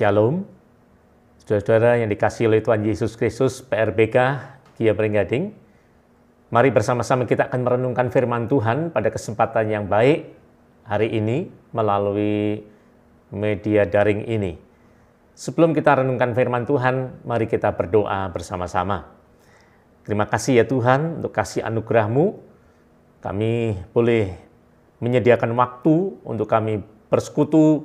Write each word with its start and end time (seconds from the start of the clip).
Shalom, 0.00 0.48
saudara-saudara 1.44 2.00
yang 2.00 2.08
dikasih 2.08 2.48
oleh 2.48 2.64
Tuhan 2.64 2.80
Yesus 2.88 3.20
Kristus, 3.20 3.60
PRBK, 3.60 4.16
Kia 4.80 4.96
Pringgading. 4.96 5.52
Mari 6.48 6.72
bersama-sama 6.72 7.28
kita 7.28 7.52
akan 7.52 7.60
merenungkan 7.60 8.08
firman 8.08 8.48
Tuhan 8.48 8.96
pada 8.96 9.12
kesempatan 9.12 9.68
yang 9.68 9.92
baik 9.92 10.24
hari 10.88 11.20
ini 11.20 11.52
melalui 11.76 12.64
media 13.28 13.84
daring 13.84 14.24
ini. 14.24 14.56
Sebelum 15.36 15.76
kita 15.76 16.00
renungkan 16.00 16.32
firman 16.32 16.64
Tuhan, 16.64 17.20
mari 17.28 17.44
kita 17.44 17.68
berdoa 17.76 18.24
bersama-sama. 18.32 19.04
Terima 20.08 20.24
kasih 20.24 20.52
ya 20.54 20.64
Tuhan 20.64 21.20
untuk 21.20 21.36
kasih 21.36 21.60
anugerah-Mu. 21.68 22.40
Kami 23.20 23.52
boleh 23.92 24.32
menyediakan 24.96 25.52
waktu 25.60 26.24
untuk 26.24 26.48
kami 26.48 26.80
bersekutu, 27.12 27.84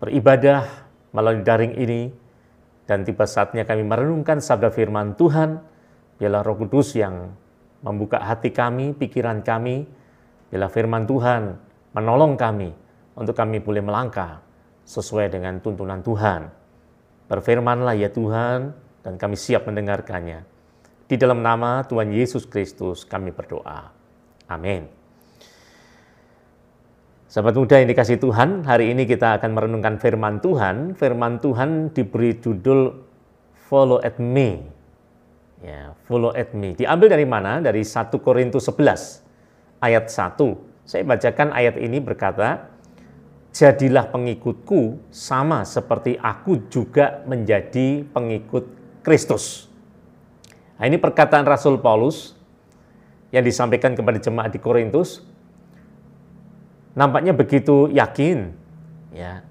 beribadah, 0.00 0.83
melalui 1.14 1.46
daring 1.46 1.78
ini 1.78 2.10
dan 2.84 3.06
tiba 3.06 3.24
saatnya 3.24 3.62
kami 3.64 3.86
merenungkan 3.86 4.42
sabda 4.42 4.74
firman 4.74 5.14
Tuhan 5.14 5.62
biarlah 6.18 6.42
Roh 6.42 6.58
Kudus 6.58 6.98
yang 6.98 7.32
membuka 7.80 8.18
hati 8.20 8.50
kami, 8.50 8.92
pikiran 8.92 9.40
kami 9.46 9.86
biarlah 10.50 10.68
firman 10.68 11.06
Tuhan 11.06 11.42
menolong 11.94 12.34
kami 12.34 12.74
untuk 13.14 13.38
kami 13.38 13.62
boleh 13.62 13.80
melangkah 13.80 14.42
sesuai 14.84 15.32
dengan 15.32 15.62
tuntunan 15.62 16.02
Tuhan. 16.02 16.50
Berfirmanlah 17.30 17.96
ya 17.96 18.12
Tuhan 18.12 18.74
dan 19.00 19.14
kami 19.16 19.38
siap 19.38 19.64
mendengarkannya. 19.64 20.44
Di 21.04 21.16
dalam 21.16 21.40
nama 21.40 21.84
Tuhan 21.86 22.12
Yesus 22.12 22.44
Kristus 22.44 23.06
kami 23.06 23.32
berdoa. 23.32 23.92
Amin. 24.50 25.03
Sahabat 27.34 27.58
muda 27.58 27.82
yang 27.82 27.90
dikasih 27.90 28.22
Tuhan, 28.22 28.62
hari 28.62 28.94
ini 28.94 29.10
kita 29.10 29.42
akan 29.42 29.58
merenungkan 29.58 29.98
firman 29.98 30.38
Tuhan. 30.38 30.94
Firman 30.94 31.42
Tuhan 31.42 31.90
diberi 31.90 32.38
judul 32.38 32.94
Follow 33.66 33.98
at 34.06 34.22
Me. 34.22 34.62
Ya, 35.58 35.98
follow 36.06 36.30
at 36.30 36.54
me. 36.54 36.78
Diambil 36.78 37.10
dari 37.10 37.26
mana? 37.26 37.58
Dari 37.58 37.82
1 37.82 38.14
Korintus 38.22 38.70
11 38.70 39.82
ayat 39.82 40.14
1. 40.14 40.86
Saya 40.86 41.02
bacakan 41.02 41.50
ayat 41.50 41.74
ini 41.82 41.98
berkata, 41.98 42.70
Jadilah 43.50 44.14
pengikutku 44.14 45.02
sama 45.10 45.66
seperti 45.66 46.14
aku 46.14 46.70
juga 46.70 47.26
menjadi 47.26 48.06
pengikut 48.14 48.70
Kristus. 49.02 49.66
Nah, 50.78 50.86
ini 50.86 51.02
perkataan 51.02 51.42
Rasul 51.42 51.82
Paulus 51.82 52.38
yang 53.34 53.42
disampaikan 53.42 53.98
kepada 53.98 54.22
jemaat 54.22 54.54
di 54.54 54.62
Korintus 54.62 55.33
nampaknya 56.94 57.34
begitu 57.34 57.90
yakin 57.90 58.54
ya 59.14 59.42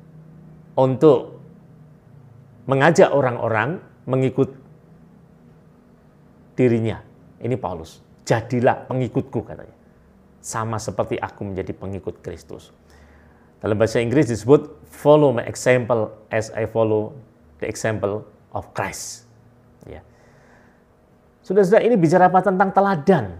untuk 0.74 1.40
mengajak 2.66 3.12
orang-orang 3.12 3.84
mengikut 4.08 4.56
dirinya. 6.56 7.04
Ini 7.44 7.60
Paulus. 7.60 8.00
Jadilah 8.24 8.88
pengikutku 8.88 9.44
katanya. 9.44 9.76
Sama 10.40 10.80
seperti 10.80 11.20
aku 11.20 11.44
menjadi 11.44 11.76
pengikut 11.76 12.24
Kristus. 12.24 12.72
Dalam 13.60 13.80
bahasa 13.80 14.00
Inggris 14.04 14.28
disebut 14.28 14.88
follow 14.92 15.32
my 15.32 15.44
example 15.48 16.12
as 16.32 16.52
I 16.52 16.68
follow 16.68 17.16
the 17.64 17.68
example 17.68 18.28
of 18.52 18.68
Christ. 18.76 19.28
Ya. 19.88 20.04
Sudah-sudah 21.44 21.84
ini 21.84 21.96
bicara 22.00 22.28
apa 22.28 22.44
tentang 22.44 22.76
teladan. 22.76 23.40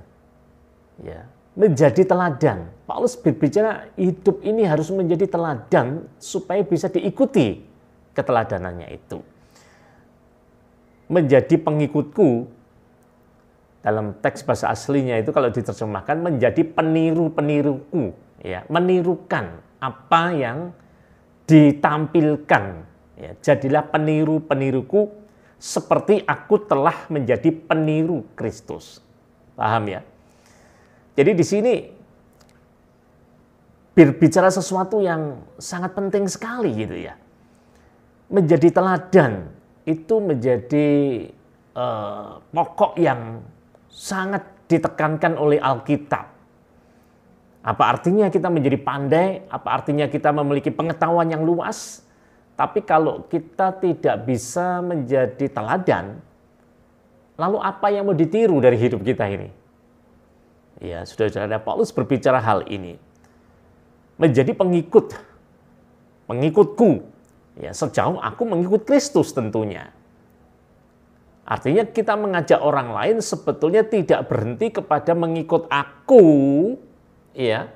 Ya, 1.04 1.28
menjadi 1.54 2.02
teladan. 2.06 2.70
Paulus 2.84 3.16
berbicara 3.16 3.90
hidup 3.96 4.42
ini 4.44 4.66
harus 4.66 4.90
menjadi 4.90 5.30
teladan 5.30 6.06
supaya 6.18 6.62
bisa 6.66 6.90
diikuti 6.90 7.62
keteladanannya 8.18 8.90
itu. 8.94 9.22
Menjadi 11.10 11.56
pengikutku 11.62 12.50
dalam 13.86 14.16
teks 14.24 14.48
bahasa 14.48 14.72
aslinya 14.72 15.20
itu 15.20 15.30
kalau 15.36 15.52
diterjemahkan 15.52 16.18
menjadi 16.18 16.64
peniru-peniruku, 16.64 18.16
ya, 18.42 18.64
menirukan 18.72 19.60
apa 19.78 20.24
yang 20.34 20.58
ditampilkan. 21.46 22.64
Ya, 23.14 23.32
jadilah 23.44 23.86
peniru-peniruku 23.94 25.12
seperti 25.62 26.26
aku 26.26 26.66
telah 26.66 27.08
menjadi 27.08 27.54
peniru 27.54 28.26
Kristus. 28.34 29.00
Paham 29.54 29.86
ya? 29.92 30.02
Jadi 31.14 31.32
di 31.38 31.46
sini 31.46 31.74
berbicara 33.94 34.50
sesuatu 34.50 34.98
yang 34.98 35.38
sangat 35.62 35.94
penting 35.94 36.26
sekali 36.26 36.74
gitu 36.74 36.98
ya. 36.98 37.14
Menjadi 38.34 38.74
teladan 38.74 39.54
itu 39.86 40.16
menjadi 40.18 40.90
uh, 41.78 42.42
pokok 42.50 42.98
yang 42.98 43.46
sangat 43.94 44.42
ditekankan 44.66 45.38
oleh 45.38 45.62
Alkitab. 45.62 46.34
Apa 47.64 47.84
artinya 47.96 48.28
kita 48.34 48.50
menjadi 48.50 48.76
pandai? 48.82 49.46
Apa 49.48 49.80
artinya 49.80 50.10
kita 50.10 50.34
memiliki 50.34 50.74
pengetahuan 50.74 51.30
yang 51.30 51.46
luas? 51.46 52.02
Tapi 52.58 52.82
kalau 52.82 53.24
kita 53.30 53.78
tidak 53.78 54.26
bisa 54.26 54.82
menjadi 54.82 55.46
teladan, 55.48 56.18
lalu 57.38 57.58
apa 57.62 57.88
yang 57.94 58.10
mau 58.10 58.18
ditiru 58.18 58.58
dari 58.60 58.76
hidup 58.78 59.06
kita 59.06 59.30
ini? 59.30 59.63
Ya, 60.84 61.08
sudah 61.08 61.32
ada 61.32 61.64
Paulus 61.64 61.96
berbicara 61.96 62.44
hal 62.44 62.68
ini. 62.68 63.00
Menjadi 64.20 64.52
pengikut, 64.52 65.16
pengikutku. 66.28 67.08
Ya, 67.56 67.72
sejauh 67.72 68.20
aku 68.20 68.44
mengikut 68.44 68.84
Kristus 68.84 69.32
tentunya. 69.32 69.96
Artinya 71.48 71.88
kita 71.88 72.20
mengajak 72.20 72.60
orang 72.60 72.92
lain 72.92 73.18
sebetulnya 73.24 73.88
tidak 73.88 74.28
berhenti 74.28 74.76
kepada 74.76 75.16
mengikut 75.16 75.72
aku, 75.72 76.26
ya. 77.32 77.72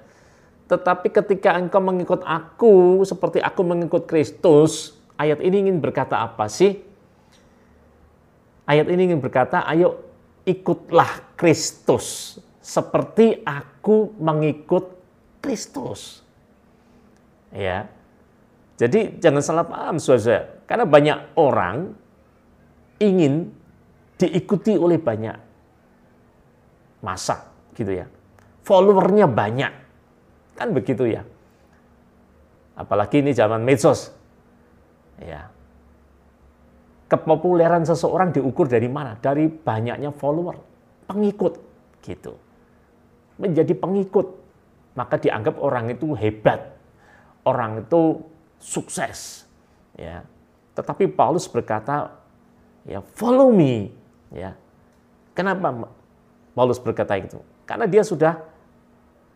Tetapi 0.68 1.08
ketika 1.08 1.56
engkau 1.56 1.80
mengikut 1.80 2.28
aku 2.28 3.08
seperti 3.08 3.40
aku 3.40 3.64
mengikut 3.64 4.04
Kristus, 4.04 5.00
ayat 5.16 5.40
ini 5.40 5.68
ingin 5.68 5.80
berkata 5.80 6.20
apa 6.20 6.52
sih? 6.52 6.84
Ayat 8.68 8.92
ini 8.92 9.12
ingin 9.12 9.24
berkata, 9.24 9.64
ayo 9.64 10.04
ikutlah 10.44 11.24
Kristus 11.40 12.36
seperti 12.68 13.48
aku 13.48 14.12
mengikut 14.20 14.92
Kristus. 15.40 16.20
Ya. 17.56 17.88
Jadi 18.76 19.24
jangan 19.24 19.40
salah 19.40 19.66
paham 19.66 19.98
saudara, 20.04 20.60
karena 20.68 20.84
banyak 20.84 21.18
orang 21.40 21.96
ingin 23.00 23.56
diikuti 24.20 24.76
oleh 24.76 25.00
banyak 25.00 25.34
masa 27.00 27.48
gitu 27.74 27.96
ya. 27.96 28.06
Followernya 28.68 29.32
banyak. 29.32 29.74
Kan 30.60 30.76
begitu 30.76 31.08
ya. 31.08 31.24
Apalagi 32.76 33.24
ini 33.24 33.32
zaman 33.32 33.64
medsos. 33.64 34.12
Ya. 35.24 35.50
Kepopuleran 37.08 37.88
seseorang 37.88 38.36
diukur 38.36 38.68
dari 38.68 38.92
mana? 38.92 39.16
Dari 39.18 39.48
banyaknya 39.48 40.12
follower, 40.12 40.60
pengikut 41.08 41.54
gitu 42.04 42.47
menjadi 43.38 43.74
pengikut, 43.78 44.28
maka 44.98 45.16
dianggap 45.22 45.62
orang 45.62 45.94
itu 45.94 46.18
hebat, 46.18 46.74
orang 47.46 47.86
itu 47.86 48.26
sukses. 48.58 49.46
Ya. 49.94 50.26
Tetapi 50.74 51.10
Paulus 51.14 51.46
berkata, 51.46 52.18
ya 52.86 53.02
follow 53.02 53.54
me. 53.54 53.94
Ya. 54.34 54.58
Kenapa 55.38 55.70
Paulus 56.58 56.82
berkata 56.82 57.14
itu? 57.18 57.38
Karena 57.70 57.86
dia 57.86 58.02
sudah 58.02 58.42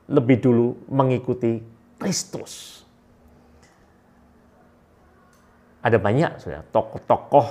lebih 0.10 0.42
dulu 0.42 0.82
mengikuti 0.90 1.62
Kristus. 2.02 2.82
Ada 5.82 5.98
banyak 5.98 6.42
sudah 6.42 6.62
tokoh-tokoh 6.74 7.48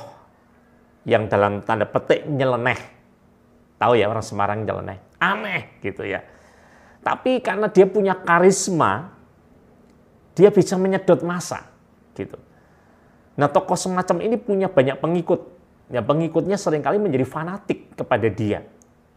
yang 1.06 1.26
dalam 1.26 1.62
tanda 1.62 1.86
petik 1.86 2.26
nyeleneh. 2.26 2.78
Tahu 3.78 3.98
ya 3.98 4.06
orang 4.06 4.22
Semarang 4.22 4.62
nyeleneh. 4.62 4.98
Aneh 5.18 5.78
gitu 5.82 6.06
ya 6.06 6.22
tapi 7.00 7.40
karena 7.40 7.72
dia 7.72 7.88
punya 7.88 8.12
karisma, 8.12 9.16
dia 10.36 10.52
bisa 10.52 10.76
menyedot 10.76 11.24
masa, 11.24 11.68
gitu. 12.12 12.36
Nah, 13.40 13.48
tokoh 13.48 13.76
semacam 13.76 14.16
ini 14.20 14.36
punya 14.36 14.68
banyak 14.68 15.00
pengikut. 15.00 15.40
Ya, 15.90 16.04
pengikutnya 16.04 16.60
sering 16.60 16.84
kali 16.84 17.00
menjadi 17.00 17.24
fanatik 17.24 17.96
kepada 17.96 18.28
dia. 18.28 18.62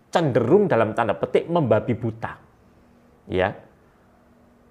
Cenderung 0.09 0.71
dalam 0.71 0.95
tanda 0.95 1.13
petik 1.13 1.45
membabi 1.51 1.91
buta. 1.93 2.39
Ya. 3.27 3.53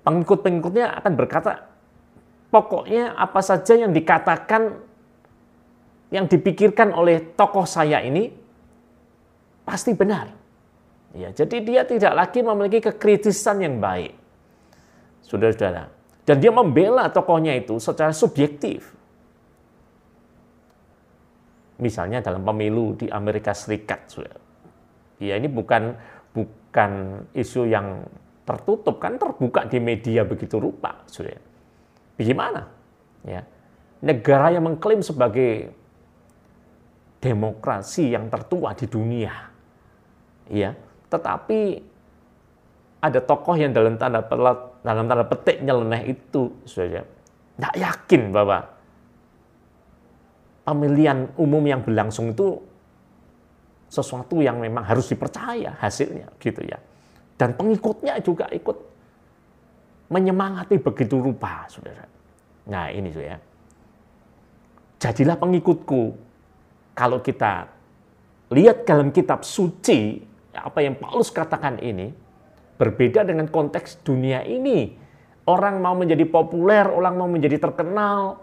Pengikut-pengikutnya 0.03 0.99
akan 0.99 1.13
berkata, 1.15 1.69
pokoknya 2.49 3.15
apa 3.15 3.41
saja 3.45 3.77
yang 3.77 3.95
dikatakan 3.95 4.83
yang 6.13 6.29
dipikirkan 6.29 6.93
oleh 6.93 7.33
tokoh 7.33 7.65
saya 7.65 8.05
ini 8.05 8.29
pasti 9.65 9.97
benar. 9.97 10.42
Ya, 11.13 11.29
jadi 11.29 11.57
dia 11.61 11.83
tidak 11.85 12.13
lagi 12.17 12.41
memiliki 12.41 12.89
kekritisan 12.89 13.61
yang 13.61 13.77
baik. 13.79 14.17
Saudara-saudara. 15.25 15.93
Dan 16.25 16.37
dia 16.41 16.53
membela 16.55 17.11
tokohnya 17.13 17.53
itu 17.53 17.77
secara 17.77 18.15
subjektif. 18.15 19.03
misalnya 21.83 22.23
dalam 22.23 22.47
pemilu 22.47 22.95
di 22.95 23.11
Amerika 23.11 23.51
Serikat. 23.51 24.15
Ya 25.19 25.35
ini 25.35 25.51
bukan 25.51 25.99
bukan 26.31 26.91
isu 27.35 27.67
yang 27.67 28.07
tertutup 28.47 29.03
kan 29.03 29.19
terbuka 29.19 29.67
di 29.67 29.83
media 29.83 30.23
begitu 30.23 30.63
rupa, 30.63 31.03
sudah. 31.11 31.35
Bagaimana? 32.15 32.71
Ya, 33.27 33.43
negara 34.03 34.55
yang 34.55 34.67
mengklaim 34.67 35.03
sebagai 35.03 35.75
demokrasi 37.23 38.15
yang 38.15 38.27
tertua 38.27 38.75
di 38.75 38.91
dunia, 38.91 39.31
ya, 40.51 40.75
tetapi 41.13 41.61
ada 43.05 43.21
tokoh 43.21 43.59
yang 43.59 43.77
dalam 43.77 44.01
tanda 44.01 44.25
dalam 44.81 45.05
tanda 45.05 45.25
petik 45.29 45.61
nyeleneh 45.61 46.17
itu, 46.17 46.49
sudah 46.65 47.05
tidak 47.05 47.75
yakin 47.77 48.33
bahwa 48.33 48.65
pemilihan 50.65 51.29
umum 51.37 51.63
yang 51.67 51.83
berlangsung 51.83 52.33
itu 52.33 52.57
sesuatu 53.93 54.41
yang 54.41 54.57
memang 54.57 54.89
harus 54.89 55.11
dipercaya 55.13 55.77
hasilnya 55.77 56.33
gitu 56.41 56.65
ya. 56.65 56.81
Dan 57.37 57.53
pengikutnya 57.59 58.23
juga 58.25 58.49
ikut 58.49 58.77
menyemangati 60.09 60.79
begitu 60.79 61.19
rupa, 61.21 61.67
saudara. 61.69 62.07
Nah 62.71 62.89
ini 62.89 63.11
ya. 63.13 63.37
Jadilah 65.03 65.37
pengikutku. 65.37 66.03
Kalau 66.93 67.19
kita 67.25 67.67
lihat 68.53 68.85
dalam 68.85 69.11
kitab 69.11 69.43
suci, 69.43 70.21
apa 70.53 70.85
yang 70.85 71.01
Paulus 71.01 71.33
katakan 71.33 71.81
ini, 71.81 72.13
berbeda 72.77 73.25
dengan 73.25 73.49
konteks 73.49 74.05
dunia 74.05 74.45
ini. 74.45 75.01
Orang 75.43 75.83
mau 75.83 75.99
menjadi 75.99 76.23
populer, 76.29 76.87
orang 76.87 77.19
mau 77.19 77.27
menjadi 77.27 77.59
terkenal, 77.59 78.39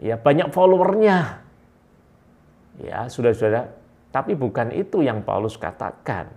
ya 0.00 0.16
banyak 0.16 0.48
followernya. 0.54 1.44
Ya, 2.80 3.06
sudah-sudah 3.06 3.84
tapi 4.14 4.38
bukan 4.38 4.70
itu 4.70 5.02
yang 5.02 5.26
Paulus 5.26 5.58
katakan. 5.58 6.30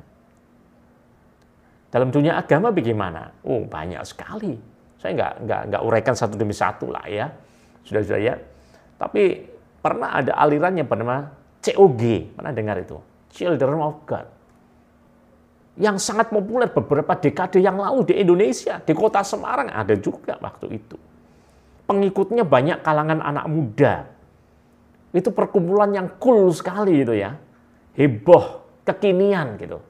Dalam 1.93 2.09
dunia 2.09 2.33
agama 2.41 2.73
bagaimana? 2.73 3.37
Oh 3.45 3.61
banyak 3.69 4.01
sekali. 4.01 4.57
Saya 4.97 5.13
nggak 5.13 5.33
nggak 5.45 5.61
nggak 5.69 5.81
uraikan 5.85 6.17
satu 6.17 6.33
demi 6.33 6.57
satu 6.57 6.89
lah 6.89 7.05
ya, 7.05 7.29
sudah 7.85 8.01
sudah 8.01 8.17
ya. 8.17 8.33
Tapi 8.97 9.45
pernah 9.77 10.17
ada 10.17 10.33
aliran 10.41 10.73
yang 10.73 10.89
bernama 10.89 11.29
COG, 11.61 12.33
pernah 12.33 12.49
dengar 12.49 12.81
itu? 12.81 12.97
Children 13.29 13.77
of 13.77 14.01
God. 14.09 14.25
Yang 15.77 16.09
sangat 16.09 16.33
populer 16.33 16.73
beberapa 16.73 17.13
dekade 17.13 17.61
yang 17.61 17.77
lalu 17.77 18.09
di 18.09 18.13
Indonesia, 18.17 18.81
di 18.81 18.93
kota 18.97 19.21
Semarang 19.21 19.69
ada 19.69 19.93
juga 19.93 20.33
waktu 20.41 20.81
itu. 20.81 20.97
Pengikutnya 21.85 22.41
banyak 22.41 22.81
kalangan 22.81 23.21
anak 23.21 23.45
muda. 23.45 24.09
Itu 25.13 25.29
perkumpulan 25.31 25.93
yang 25.93 26.17
cool 26.17 26.49
sekali 26.49 27.05
itu 27.05 27.13
ya 27.13 27.37
heboh, 27.97 28.61
kekinian 28.85 29.57
gitu. 29.57 29.81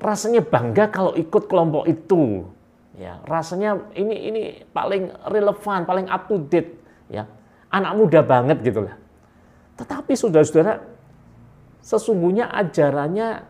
Rasanya 0.00 0.42
bangga 0.42 0.88
kalau 0.88 1.12
ikut 1.14 1.46
kelompok 1.46 1.84
itu. 1.86 2.48
Ya, 2.98 3.22
rasanya 3.30 3.78
ini 3.94 4.16
ini 4.26 4.42
paling 4.74 5.12
relevan, 5.30 5.86
paling 5.86 6.10
up 6.10 6.26
to 6.26 6.42
date 6.50 6.80
ya. 7.06 7.28
Anak 7.70 7.92
muda 7.94 8.24
banget 8.24 8.58
gitu 8.64 8.82
lah. 8.82 8.96
Tetapi 9.78 10.16
saudara-saudara, 10.16 10.82
sesungguhnya 11.84 12.50
ajarannya 12.50 13.44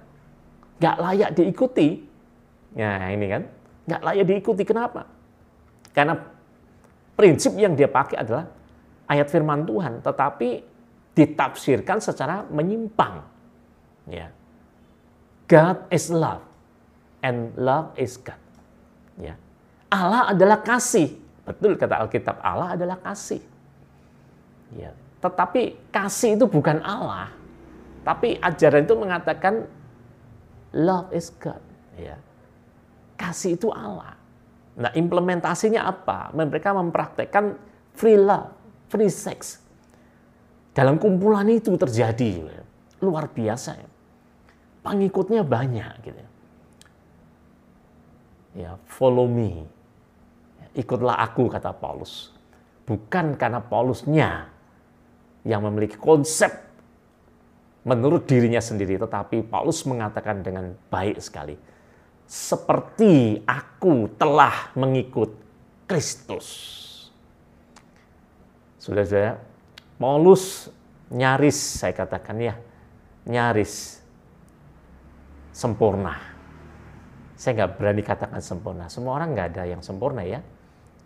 nggak 0.79 0.97
layak 0.99 1.31
diikuti. 1.35 2.07
Ya 2.75 3.11
ini 3.11 3.27
kan, 3.27 3.43
nggak 3.87 4.03
layak 4.03 4.25
diikuti. 4.27 4.63
Kenapa? 4.63 5.07
Karena 5.93 6.15
prinsip 7.19 7.59
yang 7.59 7.75
dia 7.75 7.91
pakai 7.91 8.23
adalah 8.23 8.47
ayat 9.11 9.27
firman 9.27 9.67
Tuhan, 9.67 9.99
tetapi 10.05 10.63
ditafsirkan 11.19 11.99
secara 11.99 12.47
menyimpang. 12.47 13.27
Ya. 14.07 14.31
God 15.51 15.91
is 15.91 16.13
love 16.13 16.45
and 17.25 17.51
love 17.59 17.91
is 17.99 18.15
God. 18.21 18.39
Ya. 19.19 19.35
Allah 19.91 20.31
adalah 20.31 20.63
kasih. 20.63 21.19
Betul 21.43 21.75
kata 21.81 22.05
Alkitab, 22.05 22.39
Allah 22.45 22.77
adalah 22.77 23.01
kasih. 23.01 23.41
Ya. 24.77 24.93
Tetapi 25.19 25.91
kasih 25.91 26.39
itu 26.39 26.47
bukan 26.47 26.79
Allah. 26.85 27.33
Tapi 28.07 28.39
ajaran 28.39 28.87
itu 28.87 28.95
mengatakan 28.95 29.67
love 30.75 31.13
is 31.15 31.33
God. 31.39 31.61
Ya. 31.97 32.17
Kasih 33.19 33.59
itu 33.59 33.69
Allah. 33.75 34.15
Nah, 34.79 34.95
implementasinya 34.95 35.87
apa? 35.87 36.31
Mereka 36.35 36.71
mempraktekkan 36.71 37.59
free 37.99 38.19
love, 38.19 38.55
free 38.87 39.11
sex. 39.11 39.59
Dalam 40.71 41.03
kumpulan 41.03 41.51
itu 41.51 41.75
terjadi. 41.75 42.47
Luar 43.03 43.27
biasa 43.31 43.71
ya 43.75 43.89
pengikutnya 44.89 45.45
banyak 45.45 45.93
gitu. 46.01 46.23
Ya, 48.57 48.81
follow 48.89 49.29
me. 49.29 49.69
Ikutlah 50.73 51.21
aku 51.21 51.53
kata 51.53 51.77
Paulus. 51.77 52.33
Bukan 52.89 53.37
karena 53.37 53.61
Paulusnya 53.61 54.49
yang 55.45 55.61
memiliki 55.69 56.01
konsep 56.01 56.49
menurut 57.87 58.27
dirinya 58.27 58.59
sendiri, 58.59 58.99
tetapi 58.99 59.47
Paulus 59.47 59.85
mengatakan 59.87 60.43
dengan 60.43 60.75
baik 60.91 61.23
sekali. 61.23 61.55
Seperti 62.29 63.41
aku 63.49 64.13
telah 64.21 64.73
mengikut 64.77 65.33
Kristus. 65.89 66.77
Sudah 68.77 69.05
saya 69.05 69.41
Paulus 69.97 70.69
nyaris 71.09 71.57
saya 71.57 71.97
katakan 71.97 72.37
ya, 72.41 72.55
nyaris 73.25 74.01
sempurna. 75.53 76.17
Saya 77.39 77.65
nggak 77.65 77.73
berani 77.79 78.03
katakan 78.03 78.41
sempurna. 78.43 78.91
Semua 78.91 79.19
orang 79.19 79.33
nggak 79.33 79.49
ada 79.55 79.65
yang 79.69 79.83
sempurna 79.85 80.27
ya. 80.27 80.43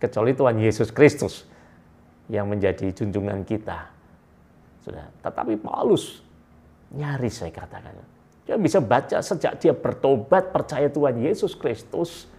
Kecuali 0.01 0.35
Tuhan 0.35 0.57
Yesus 0.59 0.89
Kristus 0.91 1.45
yang 2.27 2.49
menjadi 2.49 2.89
junjungan 2.91 3.43
kita. 3.45 3.87
Sudah. 4.83 5.07
Tetapi 5.23 5.61
Paulus 5.61 6.22
nyaris 6.93 7.41
saya 7.41 7.51
katakan. 7.51 7.97
Dia 8.43 8.59
bisa 8.59 8.83
baca 8.83 9.23
sejak 9.23 9.59
dia 9.59 9.73
bertobat 9.73 10.51
percaya 10.51 10.87
Tuhan 10.91 11.19
Yesus 11.19 11.57
Kristus. 11.57 12.29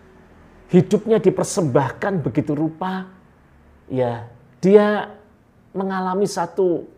Hidupnya 0.72 1.20
dipersembahkan 1.20 2.24
begitu 2.24 2.56
rupa. 2.56 3.08
Ya, 3.88 4.28
dia 4.64 5.12
mengalami 5.76 6.24
satu 6.24 6.88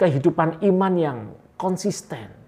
kehidupan 0.00 0.64
iman 0.64 0.94
yang 0.96 1.18
konsisten 1.60 2.40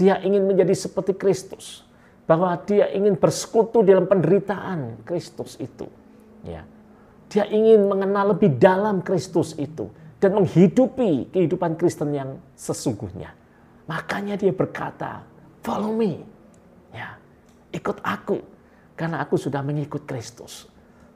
dia 0.00 0.16
ingin 0.24 0.48
menjadi 0.48 0.72
seperti 0.72 1.12
Kristus. 1.12 1.84
Bahwa 2.24 2.56
dia 2.64 2.88
ingin 2.88 3.20
bersekutu 3.20 3.84
dalam 3.84 4.08
penderitaan 4.08 5.04
Kristus 5.04 5.60
itu. 5.60 5.84
Ya. 6.48 6.64
Dia 7.28 7.44
ingin 7.44 7.84
mengenal 7.84 8.32
lebih 8.32 8.56
dalam 8.56 9.04
Kristus 9.04 9.52
itu. 9.60 9.92
Dan 10.20 10.36
menghidupi 10.36 11.32
kehidupan 11.32 11.80
Kristen 11.80 12.12
yang 12.12 12.36
sesungguhnya. 12.52 13.32
Makanya 13.88 14.36
dia 14.36 14.52
berkata, 14.52 15.24
follow 15.64 15.96
me. 15.96 16.20
Ya, 16.92 17.16
ikut 17.72 17.96
aku. 18.04 18.44
Karena 18.94 19.24
aku 19.24 19.40
sudah 19.40 19.64
mengikut 19.64 20.04
Kristus. 20.04 20.68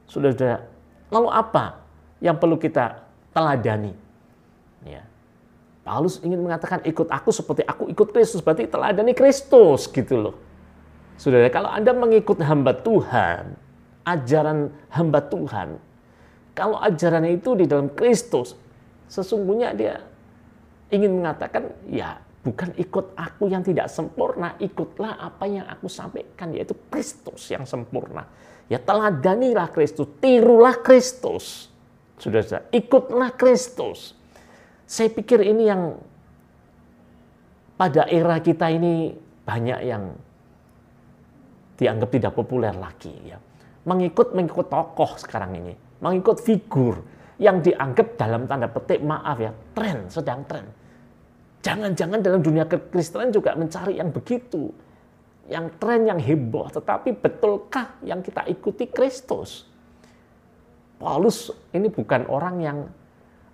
Sudah, 0.09 0.33
sudah. 0.33 0.65
Lalu 1.13 1.29
apa 1.29 1.85
yang 2.17 2.33
perlu 2.41 2.57
kita 2.57 3.05
teladani? 3.29 3.93
Ya, 4.81 5.05
Paulus 5.85 6.17
ingin 6.25 6.41
mengatakan 6.41 6.81
ikut 6.81 7.05
aku 7.13 7.29
seperti 7.29 7.61
aku 7.61 7.85
ikut 7.93 8.09
Kristus, 8.09 8.41
berarti 8.41 8.65
teladani 8.65 9.13
Kristus 9.13 9.85
gitu 9.85 10.17
loh. 10.17 10.35
Saudara, 11.13 11.45
kalau 11.53 11.69
Anda 11.69 11.93
mengikut 11.93 12.41
hamba 12.41 12.73
Tuhan, 12.73 13.53
ajaran 14.01 14.73
hamba 14.89 15.21
Tuhan, 15.21 15.77
kalau 16.57 16.81
ajarannya 16.81 17.37
itu 17.37 17.53
di 17.53 17.69
dalam 17.69 17.93
Kristus, 17.93 18.57
sesungguhnya 19.09 19.73
dia 19.77 20.01
ingin 20.93 21.21
mengatakan, 21.21 21.69
ya 21.89 22.17
bukan 22.45 22.77
ikut 22.77 23.17
aku 23.17 23.49
yang 23.49 23.65
tidak 23.65 23.89
sempurna, 23.89 24.53
ikutlah 24.61 25.17
apa 25.17 25.49
yang 25.49 25.65
aku 25.65 25.89
sampaikan, 25.89 26.53
yaitu 26.53 26.77
Kristus 26.93 27.49
yang 27.49 27.65
sempurna. 27.65 28.29
Ya 28.69 28.77
teladanilah 28.77 29.69
Kristus, 29.73 30.05
tirulah 30.21 30.77
Kristus. 30.81 31.69
Sudah, 32.21 32.41
sudah 32.45 32.63
ikutlah 32.69 33.33
Kristus. 33.33 34.13
Saya 34.85 35.09
pikir 35.09 35.41
ini 35.41 35.63
yang 35.65 35.97
pada 37.75 38.07
era 38.07 38.39
kita 38.39 38.71
ini 38.71 39.11
banyak 39.43 39.79
yang 39.83 40.15
dianggap 41.75 42.09
tidak 42.13 42.31
populer 42.33 42.71
lagi 42.71 43.11
ya. 43.25 43.37
Mengikut 43.85 44.33
mengikut 44.33 44.65
tokoh 44.65 45.17
sekarang 45.21 45.61
ini, 45.61 45.73
mengikut 46.01 46.41
figur 46.41 47.05
yang 47.35 47.59
dianggap 47.59 48.15
dalam 48.15 48.47
tanda 48.47 48.71
petik 48.71 49.03
maaf 49.03 49.37
ya, 49.39 49.51
tren, 49.75 50.07
sedang 50.07 50.41
tren. 50.47 50.65
Jangan-jangan 51.65 52.21
dalam 52.21 52.39
dunia 52.45 52.63
kekristenan 52.69 53.33
juga 53.33 53.57
mencari 53.57 53.97
yang 53.97 54.13
begitu. 54.13 54.69
Yang 55.49 55.65
tren, 55.81 56.05
yang 56.05 56.19
heboh. 56.21 56.69
Tetapi 56.69 57.17
betulkah 57.17 57.97
yang 58.05 58.21
kita 58.21 58.45
ikuti 58.45 58.85
Kristus? 58.85 59.65
Paulus 60.95 61.51
ini 61.75 61.91
bukan 61.91 62.23
orang 62.31 62.55
yang 62.63 62.77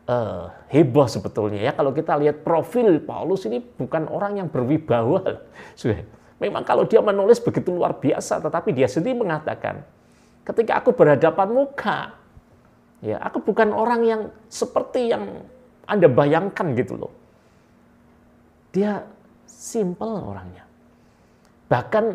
uh, 0.06 0.46
heboh 0.70 1.10
sebetulnya 1.10 1.66
ya 1.66 1.74
kalau 1.74 1.90
kita 1.90 2.14
lihat 2.22 2.46
profil 2.46 3.02
Paulus 3.02 3.50
ini 3.50 3.58
bukan 3.58 4.06
orang 4.14 4.44
yang 4.44 4.48
berwibawa. 4.48 5.42
Memang 6.42 6.66
kalau 6.66 6.90
dia 6.90 6.98
menulis 7.06 7.38
begitu 7.38 7.70
luar 7.70 8.02
biasa, 8.02 8.42
tetapi 8.42 8.74
dia 8.74 8.90
sendiri 8.90 9.14
mengatakan, 9.14 9.86
ketika 10.42 10.82
aku 10.82 10.90
berhadapan 10.90 11.54
muka, 11.54 12.18
ya 13.02 13.18
aku 13.20 13.42
bukan 13.42 13.74
orang 13.74 14.02
yang 14.06 14.22
seperti 14.48 15.12
yang 15.12 15.46
anda 15.90 16.08
bayangkan 16.08 16.72
gitu 16.78 16.96
loh. 16.96 17.14
Dia 18.72 19.04
simple 19.44 20.16
orangnya. 20.24 20.64
Bahkan 21.68 22.06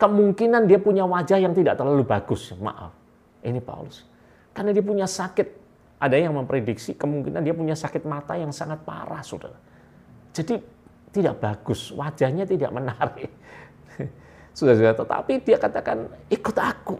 kemungkinan 0.00 0.64
dia 0.64 0.80
punya 0.80 1.04
wajah 1.04 1.36
yang 1.36 1.52
tidak 1.52 1.76
terlalu 1.76 2.02
bagus. 2.08 2.56
Maaf, 2.56 2.96
ini 3.44 3.60
Paulus. 3.60 4.08
Karena 4.56 4.72
dia 4.72 4.84
punya 4.84 5.04
sakit. 5.04 5.60
Ada 6.02 6.18
yang 6.18 6.34
memprediksi 6.34 6.98
kemungkinan 6.98 7.46
dia 7.46 7.54
punya 7.54 7.78
sakit 7.78 8.02
mata 8.08 8.34
yang 8.34 8.50
sangat 8.50 8.82
parah, 8.82 9.22
saudara. 9.22 9.54
Jadi 10.34 10.58
tidak 11.14 11.38
bagus, 11.38 11.92
wajahnya 11.94 12.42
tidak 12.48 12.72
menarik. 12.74 13.30
Sudah-sudah, 14.58 14.96
tetapi 14.96 15.44
dia 15.44 15.60
katakan, 15.60 16.08
ikut 16.32 16.56
aku. 16.58 16.96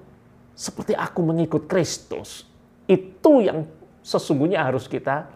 Seperti 0.52 0.92
aku 0.94 1.20
mengikut 1.24 1.66
Kristus. 1.66 2.51
Itu 2.86 3.42
yang 3.42 3.66
sesungguhnya 4.02 4.66
harus 4.66 4.90
kita 4.90 5.30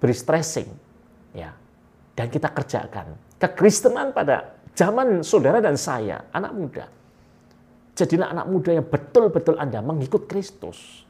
beri 0.00 0.14
stressing. 0.14 0.68
ya 1.34 1.52
Dan 2.14 2.26
kita 2.30 2.50
kerjakan. 2.50 3.14
Kekristenan 3.40 4.12
pada 4.12 4.60
zaman 4.76 5.24
saudara 5.24 5.58
dan 5.64 5.76
saya, 5.76 6.28
anak 6.32 6.52
muda. 6.52 6.84
Jadilah 7.96 8.32
anak 8.32 8.46
muda 8.48 8.70
yang 8.80 8.86
betul-betul 8.86 9.60
Anda 9.60 9.84
mengikut 9.84 10.24
Kristus. 10.24 11.04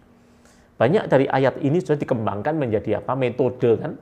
Banyak 0.80 1.12
dari 1.12 1.28
ayat 1.28 1.60
ini 1.60 1.76
sudah 1.76 2.00
dikembangkan 2.00 2.56
menjadi 2.56 3.04
apa? 3.04 3.12
Metode 3.12 3.70
kan? 3.76 3.92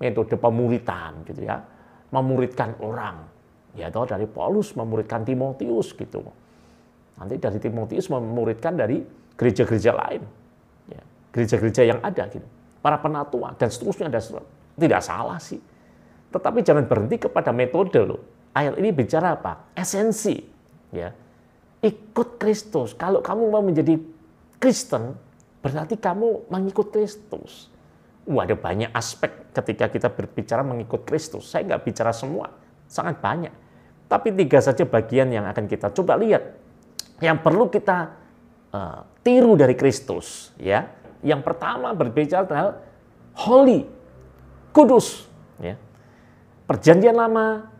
Metode 0.00 0.34
pemuritan 0.40 1.20
gitu 1.28 1.44
ya. 1.44 1.60
Memuridkan 2.10 2.74
orang. 2.80 3.28
Ya 3.74 3.90
atau 3.90 4.06
dari 4.06 4.24
Paulus 4.24 4.72
memuridkan 4.72 5.26
Timotius 5.26 5.92
gitu. 5.92 6.24
Nanti 7.18 7.38
dari 7.38 7.58
Timotius 7.58 8.06
memuridkan 8.10 8.78
dari 8.78 9.02
gereja-gereja 9.34 9.92
lain. 9.94 10.22
Gereja-gereja 11.34 11.82
yang 11.82 11.98
ada 11.98 12.30
gitu. 12.30 12.46
Para 12.78 13.02
penatua 13.02 13.58
dan 13.58 13.66
seterusnya 13.66 14.06
ada 14.06 14.22
tidak 14.78 15.02
salah 15.02 15.42
sih. 15.42 15.58
Tetapi 16.30 16.62
jangan 16.62 16.86
berhenti 16.86 17.26
kepada 17.26 17.50
metode 17.50 17.98
loh. 18.06 18.22
Ayat 18.54 18.78
ini 18.78 18.94
bicara 18.94 19.34
apa? 19.34 19.74
Esensi. 19.74 20.38
Ya, 20.94 21.10
ikut 21.82 22.38
Kristus. 22.38 22.94
Kalau 22.94 23.18
kamu 23.18 23.50
mau 23.50 23.62
menjadi 23.62 23.98
Kristen, 24.62 25.18
berarti 25.58 25.98
kamu 25.98 26.46
mengikut 26.46 26.94
Kristus. 26.94 27.68
Wah, 28.24 28.48
ada 28.48 28.56
banyak 28.56 28.88
aspek 28.94 29.52
ketika 29.52 29.92
kita 29.92 30.08
berbicara 30.08 30.64
mengikut 30.64 31.04
Kristus. 31.04 31.50
Saya 31.50 31.66
nggak 31.68 31.82
bicara 31.84 32.14
semua, 32.14 32.48
sangat 32.88 33.20
banyak. 33.20 33.52
Tapi 34.08 34.32
tiga 34.32 34.62
saja 34.64 34.86
bagian 34.86 35.28
yang 35.28 35.44
akan 35.44 35.68
kita 35.68 35.92
coba 35.92 36.16
lihat. 36.16 36.56
Yang 37.20 37.38
perlu 37.42 37.68
kita 37.68 38.16
uh, 38.72 39.00
tiru 39.20 39.58
dari 39.58 39.76
Kristus. 39.76 40.54
ya. 40.56 41.03
Yang 41.24 41.40
pertama 41.40 41.96
berbicara 41.96 42.44
tentang 42.44 42.76
holy, 43.32 43.88
kudus. 44.76 45.24
Ya. 45.56 45.80
Perjanjian 46.68 47.16
lama, 47.16 47.72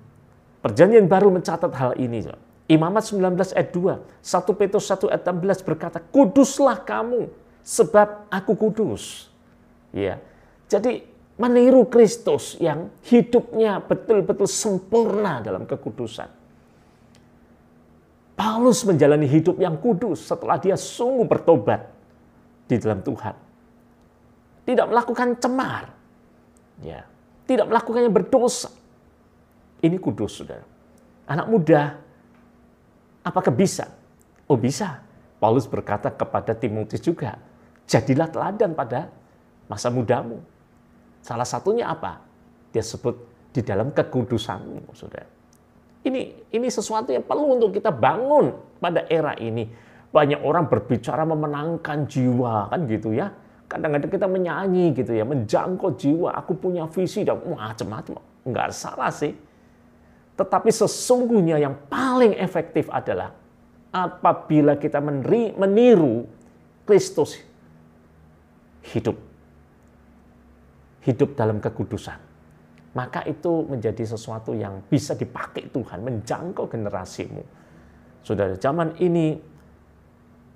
perjanjian 0.65 1.05
baru 1.05 1.29
mencatat 1.29 1.71
hal 1.77 1.93
ini. 2.01 2.25
Imamat 2.65 3.05
19 3.05 3.53
ayat 3.53 3.71
2, 3.77 4.01
1 4.25 4.61
Petrus 4.61 4.89
1 4.89 5.13
ayat 5.13 5.23
16 5.29 5.69
berkata, 5.69 6.01
Kuduslah 6.01 6.81
kamu, 6.81 7.29
sebab 7.61 8.25
aku 8.33 8.57
kudus. 8.57 9.29
Ya. 9.93 10.25
Jadi 10.65 11.05
meniru 11.37 11.85
Kristus 11.85 12.57
yang 12.57 12.89
hidupnya 13.05 13.85
betul-betul 13.85 14.49
sempurna 14.49 15.45
dalam 15.45 15.69
kekudusan. 15.69 16.33
Paulus 18.35 18.83
menjalani 18.83 19.31
hidup 19.31 19.63
yang 19.63 19.79
kudus 19.79 20.27
setelah 20.27 20.59
dia 20.59 20.75
sungguh 20.75 21.23
bertobat 21.23 21.94
di 22.69 22.77
dalam 22.81 23.01
Tuhan. 23.05 23.37
Tidak 24.65 24.87
melakukan 24.89 25.37
cemar. 25.37 25.85
Ya. 26.81 27.05
Tidak 27.45 27.69
melakukan 27.69 28.09
yang 28.09 28.15
berdosa. 28.15 28.73
Ini 29.85 30.01
kudus, 30.01 30.41
saudara. 30.41 30.65
Anak 31.29 31.47
muda 31.49 32.05
Apakah 33.25 33.51
bisa? 33.51 33.89
Oh 34.45 34.61
bisa. 34.61 35.01
Paulus 35.41 35.65
berkata 35.65 36.13
kepada 36.13 36.53
Timotius 36.53 37.01
juga, 37.01 37.41
jadilah 37.89 38.29
teladan 38.29 38.77
pada 38.77 39.09
masa 39.65 39.89
mudamu. 39.89 40.45
Salah 41.25 41.49
satunya 41.49 41.89
apa? 41.89 42.21
Dia 42.69 42.85
sebut 42.85 43.17
di 43.57 43.65
dalam 43.65 43.97
kekudusanmu, 43.97 44.93
saudara. 44.93 45.27
Ini 46.05 46.53
ini 46.53 46.69
sesuatu 46.69 47.17
yang 47.17 47.25
perlu 47.25 47.57
untuk 47.57 47.73
kita 47.73 47.89
bangun 47.89 48.53
pada 48.77 49.09
era 49.09 49.33
ini. 49.41 49.65
Banyak 50.15 50.47
orang 50.47 50.71
berbicara 50.71 51.27
memenangkan 51.27 52.07
jiwa, 52.07 52.71
kan 52.71 52.87
gitu 52.87 53.11
ya. 53.11 53.35
Kadang-kadang 53.67 54.11
kita 54.15 54.31
menyanyi 54.31 54.95
gitu 54.95 55.11
ya, 55.11 55.27
menjangkau 55.27 55.99
jiwa. 55.99 56.39
Aku 56.39 56.55
punya 56.55 56.87
visi 56.87 57.27
dan 57.27 57.43
macam-macam. 57.43 58.23
Enggak 58.47 58.71
salah 58.71 59.11
sih. 59.11 59.35
Tetapi 60.39 60.71
sesungguhnya 60.71 61.59
yang 61.59 61.75
paling 61.91 62.39
efektif 62.39 62.87
adalah 62.95 63.35
apabila 63.91 64.79
kita 64.79 65.03
meniru 65.59 66.31
Kristus 66.87 67.39
hidup. 68.95 69.19
Hidup 71.03 71.35
dalam 71.35 71.59
kekudusan. 71.59 72.19
Maka 72.95 73.27
itu 73.27 73.67
menjadi 73.67 74.07
sesuatu 74.07 74.55
yang 74.55 74.79
bisa 74.87 75.19
dipakai 75.19 75.67
Tuhan, 75.75 76.07
menjangkau 76.07 76.71
generasimu. 76.71 77.43
Sudah 78.23 78.55
zaman 78.55 78.95
ini 79.03 79.54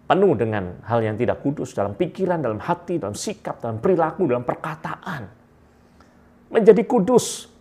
penuh 0.08 0.32
dengan 0.32 0.80
hal 0.88 1.04
yang 1.04 1.20
tidak 1.20 1.44
kudus 1.44 1.76
dalam 1.76 1.92
pikiran, 1.92 2.40
dalam 2.40 2.58
hati, 2.58 2.96
dalam 2.96 3.12
sikap, 3.12 3.60
dalam 3.60 3.76
perilaku, 3.78 4.24
dalam 4.24 4.42
perkataan. 4.42 5.22
Menjadi 6.48 6.80
kudus 6.88 7.58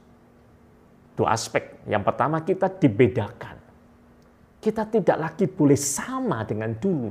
Dua 1.18 1.34
aspek. 1.34 1.82
Yang 1.90 2.04
pertama 2.06 2.46
kita 2.46 2.70
dibedakan. 2.70 3.58
Kita 4.62 4.86
tidak 4.86 5.18
lagi 5.18 5.50
boleh 5.50 5.74
sama 5.74 6.46
dengan 6.46 6.78
dulu. 6.78 7.10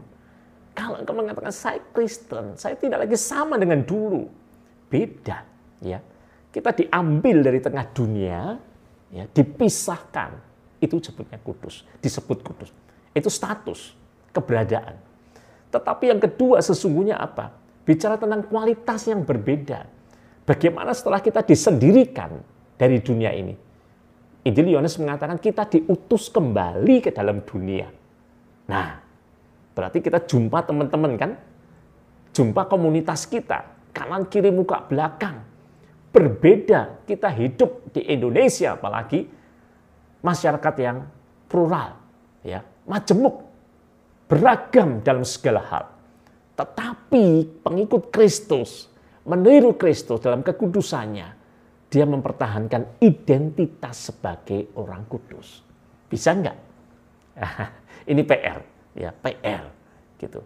Kalau 0.71 1.02
engkau 1.02 1.19
mengatakan 1.19 1.50
saya 1.50 1.83
Kristen, 1.90 2.55
saya 2.55 2.78
tidak 2.78 3.02
lagi 3.02 3.19
sama 3.19 3.59
dengan 3.59 3.83
dulu. 3.83 4.31
Beda, 4.87 5.43
ya. 5.83 5.99
Kita 6.55 6.71
diambil 6.71 7.43
dari 7.43 7.59
tengah 7.59 7.85
dunia, 7.90 8.55
ya, 9.11 9.25
dipisahkan. 9.26 10.38
Itu 10.78 11.02
sebutnya 11.02 11.43
kudus, 11.43 11.83
disebut 11.99 12.38
kudus. 12.47 12.71
Itu 13.11 13.26
status, 13.26 13.97
keberadaan. 14.31 14.95
Tetapi 15.71 16.05
yang 16.11 16.21
kedua 16.23 16.63
sesungguhnya 16.63 17.19
apa? 17.19 17.51
Bicara 17.87 18.19
tentang 18.19 18.47
kualitas 18.47 19.07
yang 19.07 19.23
berbeda. 19.23 19.87
Bagaimana 20.47 20.95
setelah 20.95 21.19
kita 21.19 21.43
disendirikan 21.43 22.39
dari 22.79 23.03
dunia 23.03 23.35
ini, 23.35 23.55
Injil 24.47 24.79
Yohanes 24.79 24.95
mengatakan 25.03 25.43
kita 25.43 25.67
diutus 25.67 26.31
kembali 26.31 27.03
ke 27.03 27.11
dalam 27.11 27.43
dunia. 27.43 27.91
Nah, 28.71 29.03
berarti 29.75 29.99
kita 29.99 30.23
jumpa 30.23 30.63
teman-teman 30.63 31.13
kan? 31.19 31.31
Jumpa 32.31 32.71
komunitas 32.71 33.27
kita, 33.27 33.91
kanan 33.91 34.31
kiri 34.31 34.55
muka 34.55 34.87
belakang. 34.87 35.43
Berbeda 36.15 37.03
kita 37.11 37.27
hidup 37.35 37.91
di 37.91 38.07
Indonesia 38.07 38.79
apalagi 38.79 39.27
masyarakat 40.23 40.75
yang 40.79 41.03
plural, 41.51 41.99
ya, 42.47 42.63
majemuk, 42.87 43.43
beragam 44.26 45.00
dalam 45.02 45.23
segala 45.23 45.62
hal. 45.66 45.87
Tetapi 46.56 47.61
pengikut 47.62 48.11
Kristus, 48.11 48.90
meniru 49.26 49.75
Kristus 49.78 50.23
dalam 50.23 50.42
kekudusannya, 50.42 51.28
dia 51.87 52.04
mempertahankan 52.04 52.99
identitas 53.00 54.11
sebagai 54.11 54.75
orang 54.75 55.06
kudus. 55.06 55.62
Bisa 56.11 56.35
enggak? 56.35 56.59
Ini 58.11 58.23
PR, 58.26 58.59
ya 58.97 59.11
PR 59.14 59.64
gitu. 60.18 60.40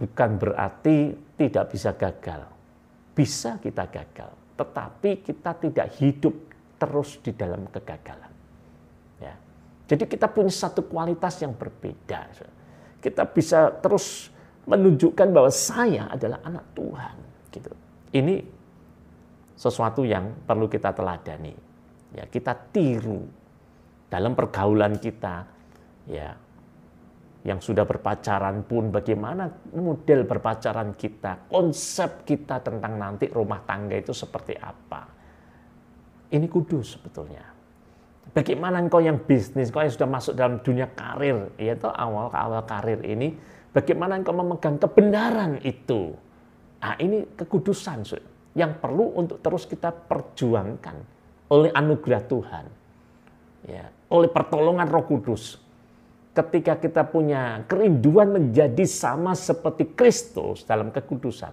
Bukan 0.00 0.30
berarti 0.40 1.12
tidak 1.36 1.64
bisa 1.72 1.92
gagal. 1.92 2.42
Bisa 3.10 3.60
kita 3.60 3.84
gagal, 3.90 4.32
tetapi 4.56 5.20
kita 5.20 5.50
tidak 5.60 5.92
hidup 6.00 6.32
terus 6.80 7.20
di 7.20 7.36
dalam 7.36 7.68
kegagalan. 7.68 8.32
Ya. 9.20 9.34
Jadi 9.84 10.08
kita 10.08 10.30
punya 10.30 10.48
satu 10.48 10.88
kualitas 10.88 11.36
yang 11.44 11.52
berbeda. 11.52 12.32
Kita 13.00 13.24
bisa 13.24 13.72
terus 13.80 14.28
menunjukkan 14.68 15.28
bahwa 15.32 15.50
saya 15.50 16.06
adalah 16.12 16.38
anak 16.44 16.64
Tuhan. 16.76 17.16
Gitu. 17.50 17.70
Ini 18.14 18.34
sesuatu 19.56 20.04
yang 20.04 20.44
perlu 20.44 20.68
kita 20.68 20.92
teladani. 20.92 21.52
Ya, 22.14 22.28
kita 22.28 22.54
tiru 22.70 23.24
dalam 24.12 24.36
pergaulan 24.36 25.00
kita. 25.00 25.58
Ya. 26.08 26.36
yang 27.40 27.56
sudah 27.56 27.88
berpacaran 27.88 28.68
pun 28.68 28.92
bagaimana 28.92 29.48
model 29.72 30.28
berpacaran 30.28 30.92
kita, 30.92 31.48
konsep 31.48 32.28
kita 32.28 32.60
tentang 32.60 33.00
nanti 33.00 33.32
rumah 33.32 33.64
tangga 33.64 33.96
itu 33.96 34.12
seperti 34.12 34.60
apa. 34.60 35.08
Ini 36.28 36.46
kudus 36.52 37.00
sebetulnya. 37.00 37.59
Bagaimana 38.30 38.78
engkau 38.78 39.02
yang 39.02 39.18
bisnis, 39.18 39.74
engkau 39.74 39.82
yang 39.82 39.94
sudah 39.94 40.10
masuk 40.10 40.32
dalam 40.38 40.62
dunia 40.62 40.86
karir, 40.94 41.50
yaitu 41.58 41.90
awal-awal 41.90 42.62
karir 42.62 43.02
ini, 43.02 43.34
bagaimana 43.74 44.14
engkau 44.18 44.30
memegang 44.30 44.78
kebenaran 44.78 45.58
itu. 45.66 46.14
Nah 46.78 46.94
ini 47.02 47.26
kekudusan 47.34 48.06
yang 48.54 48.78
perlu 48.78 49.18
untuk 49.18 49.42
terus 49.42 49.66
kita 49.66 49.90
perjuangkan 49.90 50.96
oleh 51.50 51.70
anugerah 51.74 52.22
Tuhan. 52.24 52.66
Ya, 53.66 53.92
oleh 54.08 54.30
pertolongan 54.32 54.88
roh 54.88 55.04
kudus 55.04 55.60
ketika 56.30 56.78
kita 56.78 57.02
punya 57.04 57.66
kerinduan 57.66 58.30
menjadi 58.30 58.86
sama 58.86 59.34
seperti 59.34 59.92
Kristus 59.92 60.62
dalam 60.62 60.94
kekudusan, 60.94 61.52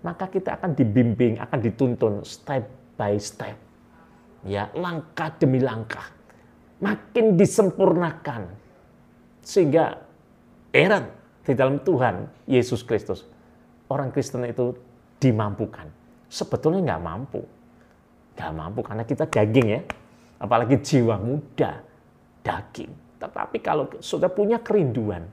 maka 0.00 0.26
kita 0.32 0.56
akan 0.56 0.72
dibimbing, 0.72 1.36
akan 1.38 1.58
dituntun 1.60 2.14
step 2.24 2.64
by 2.96 3.14
step. 3.20 3.63
Ya, 4.44 4.68
langkah 4.76 5.32
demi 5.40 5.58
langkah. 5.60 6.04
Makin 6.84 7.40
disempurnakan. 7.40 8.52
Sehingga 9.40 10.04
heran 10.72 11.08
di 11.44 11.52
dalam 11.56 11.80
Tuhan 11.80 12.28
Yesus 12.44 12.84
Kristus. 12.84 13.24
Orang 13.88 14.12
Kristen 14.12 14.44
itu 14.44 14.76
dimampukan. 15.20 15.88
Sebetulnya 16.28 16.94
nggak 16.94 17.02
mampu. 17.04 17.40
Nggak 18.36 18.52
mampu 18.52 18.80
karena 18.84 19.04
kita 19.08 19.24
daging 19.28 19.68
ya. 19.68 19.80
Apalagi 20.40 20.76
jiwa 20.84 21.16
muda, 21.16 21.80
daging 22.44 23.04
tetapi 23.24 23.56
kalau 23.64 23.88
sudah 24.04 24.28
punya 24.28 24.60
kerinduan, 24.60 25.24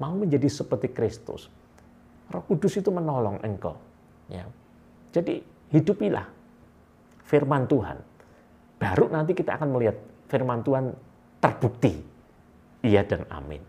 mau 0.00 0.16
menjadi 0.16 0.48
seperti 0.48 0.88
Kristus, 0.88 1.52
Roh 2.32 2.44
Kudus 2.48 2.80
itu 2.80 2.88
menolong 2.88 3.44
engkau. 3.44 3.76
Ya. 4.32 4.48
Jadi 5.12 5.44
hidupilah 5.68 6.24
firman 7.28 7.68
Tuhan. 7.68 8.00
Baru 8.84 9.08
nanti 9.08 9.32
kita 9.32 9.56
akan 9.56 9.68
melihat 9.72 9.96
firman 10.28 10.60
Tuhan 10.60 10.92
terbukti. 11.40 11.92
Iya 12.84 13.00
dan 13.08 13.24
amin. 13.32 13.64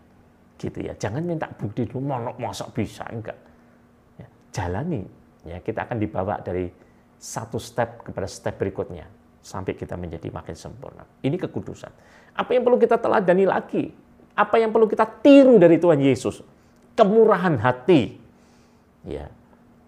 Gitu 0.60 0.84
ya. 0.84 0.92
Jangan 0.92 1.24
minta 1.24 1.48
bukti 1.48 1.88
dulu, 1.88 2.04
mau 2.04 2.36
masa 2.36 2.68
bisa 2.68 3.08
enggak. 3.08 3.36
Ya, 4.20 4.28
jalani. 4.52 5.00
Ya, 5.46 5.62
kita 5.64 5.88
akan 5.88 5.96
dibawa 5.96 6.42
dari 6.44 6.68
satu 7.16 7.56
step 7.56 8.04
kepada 8.04 8.28
step 8.28 8.60
berikutnya 8.60 9.08
sampai 9.40 9.72
kita 9.72 9.96
menjadi 9.96 10.28
makin 10.28 10.52
sempurna. 10.58 11.06
Ini 11.24 11.38
kekudusan. 11.48 11.92
Apa 12.36 12.52
yang 12.52 12.66
perlu 12.66 12.76
kita 12.76 13.00
teladani 13.00 13.46
lagi? 13.48 13.88
Apa 14.36 14.60
yang 14.60 14.74
perlu 14.74 14.84
kita 14.84 15.08
tiru 15.24 15.56
dari 15.56 15.80
Tuhan 15.80 15.96
Yesus? 16.02 16.44
Kemurahan 16.92 17.56
hati. 17.56 18.20
Ya. 19.06 19.32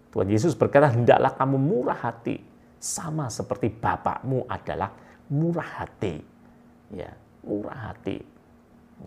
Tuhan 0.09 0.25
Yesus 0.25 0.57
berkata, 0.57 0.89
hendaklah 0.89 1.37
kamu 1.37 1.57
murah 1.59 1.99
hati. 2.01 2.41
Sama 2.79 3.27
seperti 3.27 3.67
Bapakmu 3.69 4.47
adalah 4.47 4.89
murah 5.29 5.85
hati. 5.85 6.21
Ya, 6.93 7.13
murah 7.45 7.93
hati. 7.93 8.17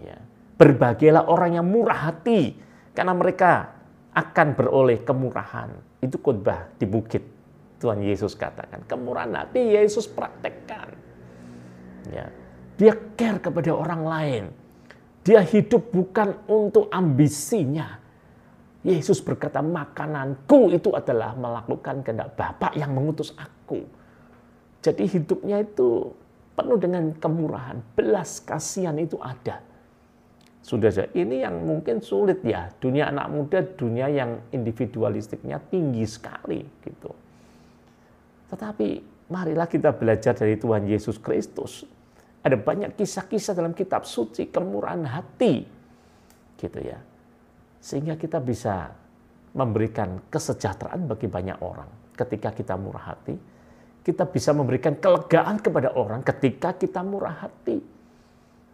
Ya. 0.01 0.19
Berbahagialah 0.57 1.27
orang 1.27 1.59
yang 1.59 1.67
murah 1.67 2.11
hati. 2.11 2.55
Karena 2.95 3.13
mereka 3.13 3.75
akan 4.15 4.55
beroleh 4.55 5.03
kemurahan. 5.03 5.71
Itu 5.99 6.23
khotbah 6.23 6.71
di 6.79 6.87
bukit. 6.87 7.23
Tuhan 7.83 7.99
Yesus 7.99 8.39
katakan. 8.39 8.87
Kemurahan 8.87 9.43
hati 9.43 9.75
Yesus 9.75 10.07
praktekkan. 10.07 10.95
Ya. 12.15 12.31
Dia 12.79 12.95
care 13.19 13.43
kepada 13.43 13.75
orang 13.75 14.03
lain. 14.07 14.45
Dia 15.23 15.43
hidup 15.43 15.91
bukan 15.91 16.35
untuk 16.51 16.91
ambisinya. 16.91 17.99
Yesus 18.83 19.23
berkata, 19.23 19.63
makananku 19.63 20.75
itu 20.75 20.91
adalah 20.91 21.39
melakukan 21.39 22.03
kehendak 22.03 22.35
Bapa 22.35 22.75
yang 22.75 22.91
mengutus 22.91 23.31
aku. 23.39 24.02
Jadi 24.83 25.07
hidupnya 25.07 25.63
itu 25.63 26.11
penuh 26.59 26.79
dengan 26.79 27.15
kemurahan, 27.15 27.79
belas 27.95 28.43
kasihan 28.43 28.99
itu 28.99 29.17
ada. 29.23 29.63
Sudah 30.63 30.95
saja, 30.95 31.11
ini 31.15 31.43
yang 31.43 31.63
mungkin 31.63 31.99
sulit 32.03 32.43
ya. 32.47 32.71
Dunia 32.79 33.11
anak 33.11 33.27
muda, 33.31 33.59
dunia 33.63 34.07
yang 34.11 34.43
individualistiknya 34.55 35.59
tinggi 35.71 36.07
sekali 36.07 36.63
gitu. 36.83 37.11
Tetapi 38.51 38.89
marilah 39.31 39.67
kita 39.67 39.91
belajar 39.91 40.39
dari 40.39 40.55
Tuhan 40.55 40.87
Yesus 40.87 41.19
Kristus 41.19 41.83
ada 42.43 42.59
banyak 42.59 42.99
kisah-kisah 42.99 43.55
dalam 43.55 43.71
kitab 43.71 44.03
suci, 44.03 44.51
kemurahan 44.51 45.07
hati. 45.07 45.63
Gitu 46.59 46.79
ya. 46.83 46.99
Sehingga 47.79 48.19
kita 48.19 48.43
bisa 48.43 48.91
memberikan 49.55 50.19
kesejahteraan 50.27 51.07
bagi 51.07 51.31
banyak 51.31 51.59
orang 51.63 51.87
ketika 52.19 52.51
kita 52.51 52.75
murah 52.75 53.15
hati. 53.15 53.35
Kita 54.03 54.27
bisa 54.27 54.51
memberikan 54.51 54.99
kelegaan 54.99 55.63
kepada 55.63 55.95
orang 55.95 56.27
ketika 56.27 56.75
kita 56.75 57.07
murah 57.07 57.47
hati. 57.47 57.79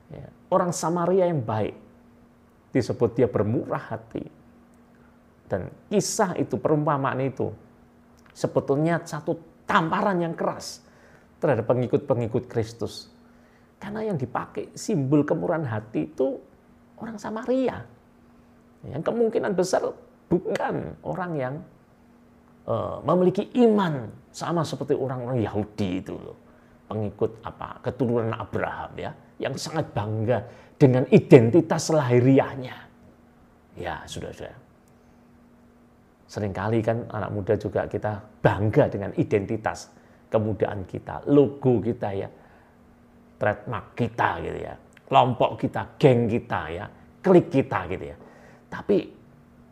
Ya. 0.09 0.29
Orang 0.49 0.73
Samaria 0.73 1.29
yang 1.29 1.45
baik 1.45 1.77
disebut 2.73 3.13
dia 3.13 3.29
bermurah 3.29 3.93
hati. 3.93 4.25
Dan 5.49 5.69
kisah 5.93 6.37
itu, 6.37 6.57
perumpamaan 6.57 7.21
itu 7.21 7.53
sebetulnya 8.33 9.01
satu 9.05 9.37
tamparan 9.69 10.21
yang 10.21 10.33
keras 10.33 10.81
terhadap 11.41 11.69
pengikut-pengikut 11.69 12.49
Kristus 12.49 13.13
karena 13.79 14.11
yang 14.11 14.19
dipakai 14.19 14.75
simbol 14.75 15.23
kemurahan 15.23 15.63
hati 15.63 16.11
itu 16.11 16.39
orang 16.99 17.17
Samaria. 17.17 17.79
Yang 18.87 19.03
kemungkinan 19.07 19.55
besar 19.55 19.87
bukan 20.27 20.99
orang 21.07 21.33
yang 21.39 21.55
uh, 22.67 22.99
memiliki 23.07 23.47
iman 23.67 24.11
sama 24.39 24.63
seperti 24.63 24.95
orang-orang 24.95 25.43
Yahudi 25.43 25.99
itu 25.99 26.15
loh. 26.15 26.39
Pengikut 26.87 27.43
apa? 27.43 27.83
Keturunan 27.83 28.31
Abraham 28.31 28.95
ya, 28.95 29.11
yang 29.43 29.59
sangat 29.59 29.91
bangga 29.91 30.39
dengan 30.79 31.03
identitas 31.11 31.91
lahiriahnya. 31.91 32.77
Ya, 33.75 34.07
sudah-sudah. 34.07 34.55
Seringkali 36.31 36.79
kan 36.87 37.03
anak 37.11 37.31
muda 37.35 37.55
juga 37.59 37.91
kita 37.91 38.23
bangga 38.39 38.87
dengan 38.87 39.11
identitas 39.19 39.91
kemudaan 40.29 40.85
kita, 40.85 41.25
logo 41.33 41.81
kita 41.81 42.09
ya 42.13 42.29
trademark 43.41 43.97
kita 43.97 44.31
gitu 44.45 44.59
ya, 44.61 44.75
kelompok 45.09 45.51
kita, 45.57 45.83
geng 45.97 46.29
kita 46.29 46.61
ya, 46.69 46.85
klik 47.25 47.49
kita 47.49 47.81
gitu 47.89 48.05
ya. 48.13 48.17
Tapi 48.69 48.97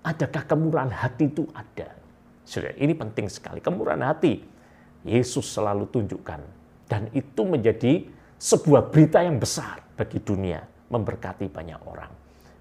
adakah 0.01 0.43
kemurahan 0.49 0.93
hati 0.97 1.29
itu 1.29 1.45
ada? 1.53 1.93
Sudah, 2.47 2.73
ini 2.79 2.95
penting 2.95 3.27
sekali. 3.29 3.61
Kemurahan 3.61 4.01
hati 4.07 4.56
Yesus 5.07 5.47
selalu 5.47 5.87
tunjukkan 5.88 6.40
dan 6.90 7.09
itu 7.14 7.42
menjadi 7.47 8.07
sebuah 8.37 8.92
berita 8.92 9.23
yang 9.23 9.40
besar 9.40 9.81
bagi 9.97 10.21
dunia, 10.21 10.61
memberkati 10.92 11.49
banyak 11.49 11.81
orang. 11.87 12.12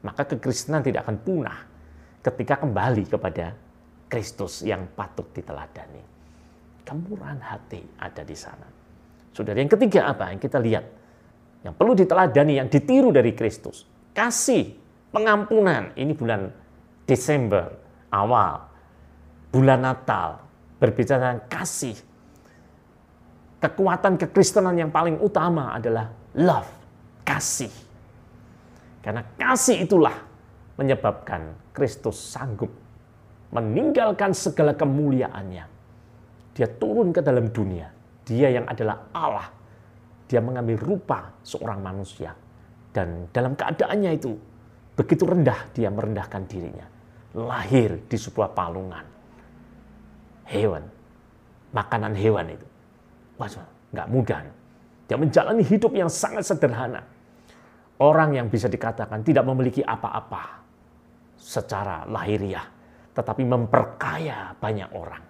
Maka 0.06 0.30
kekristenan 0.30 0.86
tidak 0.86 1.10
akan 1.10 1.18
punah 1.20 1.60
ketika 2.22 2.62
kembali 2.62 3.04
kepada 3.10 3.54
Kristus 4.06 4.62
yang 4.62 4.86
patut 4.94 5.30
diteladani. 5.34 6.02
Kemurahan 6.86 7.42
hati 7.42 7.82
ada 7.98 8.22
di 8.22 8.38
sana. 8.38 8.70
Saudara, 9.34 9.58
yang 9.58 9.68
ketiga 9.74 10.08
apa 10.08 10.30
yang 10.32 10.40
kita 10.40 10.62
lihat? 10.62 10.86
Yang 11.66 11.74
perlu 11.76 11.94
diteladani, 11.98 12.62
yang 12.62 12.70
ditiru 12.70 13.10
dari 13.10 13.34
Kristus. 13.34 13.90
Kasih, 14.14 14.78
pengampunan. 15.10 15.92
Ini 15.98 16.14
bulan 16.14 16.48
Desember, 17.10 17.74
awal. 18.14 18.70
Bulan 19.50 19.82
Natal, 19.82 20.40
berbicara 20.78 21.20
tentang 21.20 21.44
kasih. 21.50 21.98
Kekuatan 23.66 24.22
kekristenan 24.22 24.78
yang 24.78 24.94
paling 24.94 25.18
utama 25.18 25.74
adalah 25.74 26.14
love, 26.38 26.70
kasih. 27.26 27.74
Karena 29.02 29.26
kasih 29.42 29.82
itulah 29.82 30.14
menyebabkan 30.78 31.74
Kristus 31.74 32.14
sanggup 32.22 32.70
meninggalkan 33.50 34.38
segala 34.38 34.78
kemuliaannya. 34.78 35.66
Dia 36.54 36.68
turun 36.78 37.10
ke 37.10 37.26
dalam 37.26 37.50
dunia 37.50 37.96
dia 38.26 38.50
yang 38.50 38.66
adalah 38.66 39.06
Allah. 39.14 39.48
Dia 40.26 40.42
mengambil 40.42 40.82
rupa 40.82 41.30
seorang 41.46 41.80
manusia. 41.86 42.34
Dan 42.90 43.30
dalam 43.30 43.54
keadaannya 43.54 44.12
itu, 44.18 44.34
begitu 44.98 45.24
rendah 45.30 45.70
dia 45.78 45.94
merendahkan 45.94 46.42
dirinya. 46.50 46.90
Lahir 47.38 48.02
di 48.10 48.18
sebuah 48.18 48.58
palungan. 48.58 49.06
Hewan. 50.50 50.84
Makanan 51.78 52.18
hewan 52.18 52.58
itu. 52.58 52.68
Wah, 53.36 53.50
nggak 53.92 54.08
mudah. 54.12 54.40
Dia 55.06 55.18
menjalani 55.20 55.62
hidup 55.62 55.94
yang 55.94 56.10
sangat 56.10 56.48
sederhana. 56.48 57.04
Orang 58.02 58.36
yang 58.36 58.52
bisa 58.52 58.68
dikatakan 58.68 59.24
tidak 59.24 59.48
memiliki 59.48 59.80
apa-apa 59.80 60.66
secara 61.40 62.04
lahiriah, 62.10 62.68
tetapi 63.16 63.44
memperkaya 63.48 64.52
banyak 64.60 64.90
orang. 64.92 65.24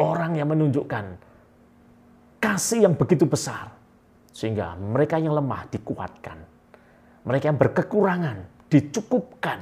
Orang 0.00 0.36
yang 0.36 0.48
menunjukkan 0.48 1.04
kasih 2.40 2.88
yang 2.88 2.96
begitu 2.96 3.28
besar 3.28 3.68
sehingga 4.32 4.76
mereka 4.80 5.20
yang 5.20 5.36
lemah 5.36 5.68
dikuatkan. 5.68 6.38
Mereka 7.24 7.52
yang 7.52 7.60
berkekurangan 7.60 8.36
dicukupkan. 8.72 9.60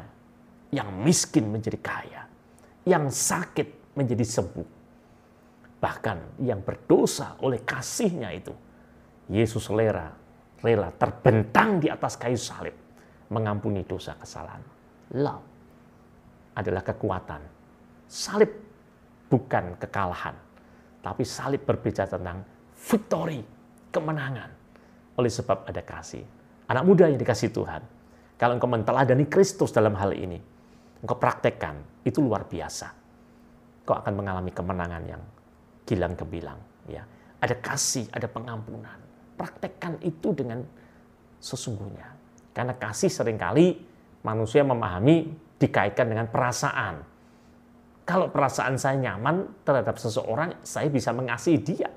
Yang 0.68 0.88
miskin 1.00 1.48
menjadi 1.48 1.80
kaya. 1.80 2.22
Yang 2.84 3.16
sakit 3.16 3.96
menjadi 3.96 4.20
sembuh. 4.20 4.77
Bahkan 5.78 6.42
yang 6.42 6.60
berdosa 6.62 7.38
oleh 7.42 7.62
kasihnya 7.62 8.34
itu. 8.34 8.50
Yesus 9.30 9.70
rela, 9.70 10.10
rela 10.58 10.90
terbentang 10.90 11.78
di 11.78 11.86
atas 11.86 12.18
kayu 12.18 12.38
salib. 12.38 12.74
Mengampuni 13.30 13.84
dosa 13.84 14.16
kesalahan. 14.16 14.64
Love 15.14 15.46
adalah 16.58 16.82
kekuatan. 16.82 17.42
Salib 18.10 18.50
bukan 19.30 19.78
kekalahan. 19.78 20.34
Tapi 20.98 21.22
salib 21.22 21.62
berbicara 21.62 22.10
tentang 22.10 22.42
victory, 22.74 23.38
kemenangan. 23.94 24.50
Oleh 25.14 25.30
sebab 25.30 25.68
ada 25.68 25.82
kasih. 25.84 26.24
Anak 26.66 26.84
muda 26.84 27.06
yang 27.06 27.20
dikasih 27.20 27.54
Tuhan. 27.54 27.82
Kalau 28.38 28.54
engkau 28.58 28.70
menteladani 28.70 29.26
Kristus 29.30 29.70
dalam 29.70 29.94
hal 29.98 30.14
ini, 30.14 30.38
engkau 31.02 31.18
praktekkan, 31.18 31.78
itu 32.06 32.22
luar 32.22 32.46
biasa. 32.46 32.86
Kau 33.82 33.96
akan 33.98 34.14
mengalami 34.14 34.52
kemenangan 34.52 35.02
yang 35.06 35.22
gilang 35.88 36.12
kebilang. 36.12 36.60
Ya. 36.84 37.08
Ada 37.40 37.56
kasih, 37.56 38.12
ada 38.12 38.28
pengampunan. 38.28 39.00
Praktekkan 39.40 39.96
itu 40.04 40.36
dengan 40.36 40.60
sesungguhnya. 41.40 42.12
Karena 42.52 42.76
kasih 42.76 43.08
sering 43.08 43.40
kali 43.40 43.80
manusia 44.26 44.60
memahami 44.66 45.32
dikaitkan 45.56 46.10
dengan 46.10 46.28
perasaan. 46.28 47.00
Kalau 48.04 48.28
perasaan 48.28 48.76
saya 48.76 48.96
nyaman 49.00 49.64
terhadap 49.64 49.96
seseorang, 49.96 50.60
saya 50.64 50.88
bisa 50.88 51.12
mengasihi 51.12 51.60
dia. 51.60 51.90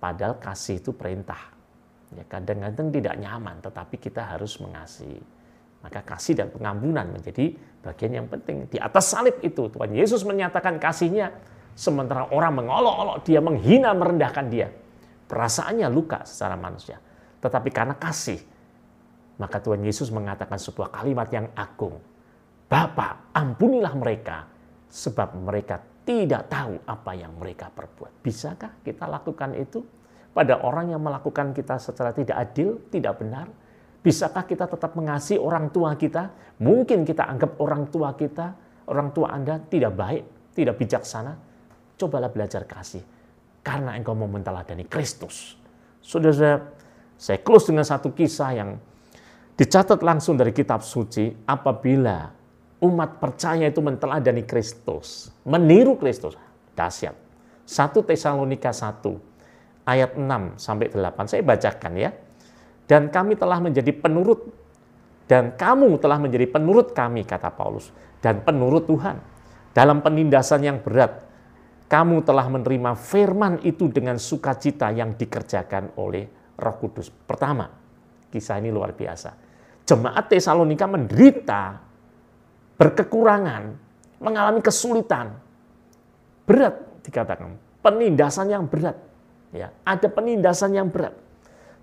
Padahal 0.00 0.40
kasih 0.40 0.80
itu 0.80 0.96
perintah. 0.96 1.52
Ya, 2.16 2.24
kadang-kadang 2.26 2.88
tidak 2.90 3.14
nyaman, 3.20 3.60
tetapi 3.62 4.00
kita 4.00 4.26
harus 4.26 4.56
mengasihi. 4.58 5.20
Maka 5.84 6.00
kasih 6.02 6.40
dan 6.40 6.48
pengampunan 6.48 7.06
menjadi 7.08 7.52
bagian 7.84 8.24
yang 8.24 8.26
penting. 8.28 8.66
Di 8.68 8.80
atas 8.80 9.12
salib 9.12 9.38
itu 9.44 9.68
Tuhan 9.68 9.92
Yesus 9.92 10.24
menyatakan 10.24 10.80
kasihnya, 10.80 11.30
sementara 11.80 12.28
orang 12.28 12.60
mengolok-olok 12.60 13.24
dia, 13.24 13.40
menghina, 13.40 13.96
merendahkan 13.96 14.46
dia. 14.52 14.68
Perasaannya 15.24 15.88
luka 15.88 16.28
secara 16.28 16.60
manusia. 16.60 17.00
Tetapi 17.40 17.72
karena 17.72 17.96
kasih, 17.96 18.36
maka 19.40 19.56
Tuhan 19.64 19.80
Yesus 19.80 20.12
mengatakan 20.12 20.60
sebuah 20.60 20.92
kalimat 20.92 21.32
yang 21.32 21.48
agung. 21.56 21.96
Bapak, 22.68 23.32
ampunilah 23.32 23.96
mereka, 23.96 24.44
sebab 24.92 25.40
mereka 25.40 25.80
tidak 26.04 26.52
tahu 26.52 26.76
apa 26.84 27.12
yang 27.16 27.32
mereka 27.40 27.72
perbuat. 27.72 28.20
Bisakah 28.20 28.84
kita 28.84 29.08
lakukan 29.08 29.56
itu 29.56 29.80
pada 30.36 30.60
orang 30.60 30.92
yang 30.92 31.00
melakukan 31.00 31.56
kita 31.56 31.80
secara 31.80 32.12
tidak 32.12 32.36
adil, 32.36 32.76
tidak 32.92 33.16
benar? 33.16 33.48
Bisakah 34.04 34.44
kita 34.44 34.68
tetap 34.68 34.92
mengasihi 34.92 35.40
orang 35.40 35.72
tua 35.72 35.96
kita? 35.96 36.28
Mungkin 36.60 37.08
kita 37.08 37.24
anggap 37.24 37.56
orang 37.56 37.88
tua 37.88 38.12
kita, 38.12 38.52
orang 38.92 39.08
tua 39.16 39.32
Anda 39.32 39.56
tidak 39.64 39.96
baik, 39.96 40.24
tidak 40.52 40.76
bijaksana. 40.76 41.49
Cobalah 42.00 42.32
belajar 42.32 42.64
kasih. 42.64 43.04
Karena 43.60 43.92
engkau 43.92 44.16
mau 44.16 44.24
menteladani 44.24 44.88
Kristus. 44.88 45.60
Saya, 46.00 46.64
saya 47.20 47.38
close 47.44 47.68
dengan 47.68 47.84
satu 47.84 48.16
kisah 48.16 48.50
yang 48.56 48.80
dicatat 49.52 50.00
langsung 50.00 50.40
dari 50.40 50.56
kitab 50.56 50.80
suci 50.80 51.28
apabila 51.44 52.32
umat 52.80 53.20
percaya 53.20 53.68
itu 53.68 53.84
menteladani 53.84 54.48
Kristus, 54.48 55.28
meniru 55.44 56.00
Kristus. 56.00 56.40
Dahsyat. 56.72 57.12
1 57.68 58.08
Tesalonika 58.08 58.72
1 58.72 59.04
ayat 59.84 60.16
6 60.16 60.56
sampai 60.56 60.88
8. 60.88 61.28
Saya 61.28 61.44
bacakan 61.44 61.92
ya. 62.00 62.10
Dan 62.88 63.12
kami 63.12 63.36
telah 63.36 63.60
menjadi 63.60 63.92
penurut 63.94 64.50
dan 65.30 65.54
kamu 65.54 65.94
telah 66.02 66.18
menjadi 66.18 66.50
penurut 66.50 66.90
kami 66.90 67.22
kata 67.22 67.54
Paulus 67.54 67.94
dan 68.18 68.42
penurut 68.42 68.90
Tuhan 68.90 69.22
dalam 69.70 70.02
penindasan 70.02 70.66
yang 70.66 70.82
berat. 70.82 71.29
Kamu 71.90 72.22
telah 72.22 72.46
menerima 72.46 72.94
firman 72.94 73.66
itu 73.66 73.90
dengan 73.90 74.14
sukacita 74.14 74.94
yang 74.94 75.18
dikerjakan 75.18 75.98
oleh 75.98 76.22
Roh 76.54 76.76
Kudus. 76.78 77.10
Pertama, 77.10 77.66
kisah 78.30 78.62
ini 78.62 78.70
luar 78.70 78.94
biasa. 78.94 79.34
Jemaat 79.82 80.30
Tesalonika 80.30 80.86
menderita 80.86 81.82
berkekurangan, 82.78 83.62
mengalami 84.22 84.62
kesulitan. 84.62 85.34
Berat 86.46 87.02
dikatakan, 87.02 87.58
penindasan 87.82 88.54
yang 88.54 88.70
berat. 88.70 88.94
Ya, 89.50 89.74
ada 89.82 90.06
penindasan 90.06 90.78
yang 90.78 90.86
berat. 90.94 91.18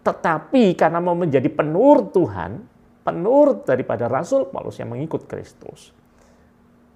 Tetapi 0.08 0.72
karena 0.80 1.04
mau 1.04 1.20
menjadi 1.20 1.52
penurut 1.52 2.16
Tuhan, 2.16 2.64
penurut 3.04 3.68
daripada 3.68 4.08
Rasul 4.08 4.48
Paulus 4.48 4.80
yang 4.80 4.96
mengikut 4.96 5.28
Kristus, 5.28 5.92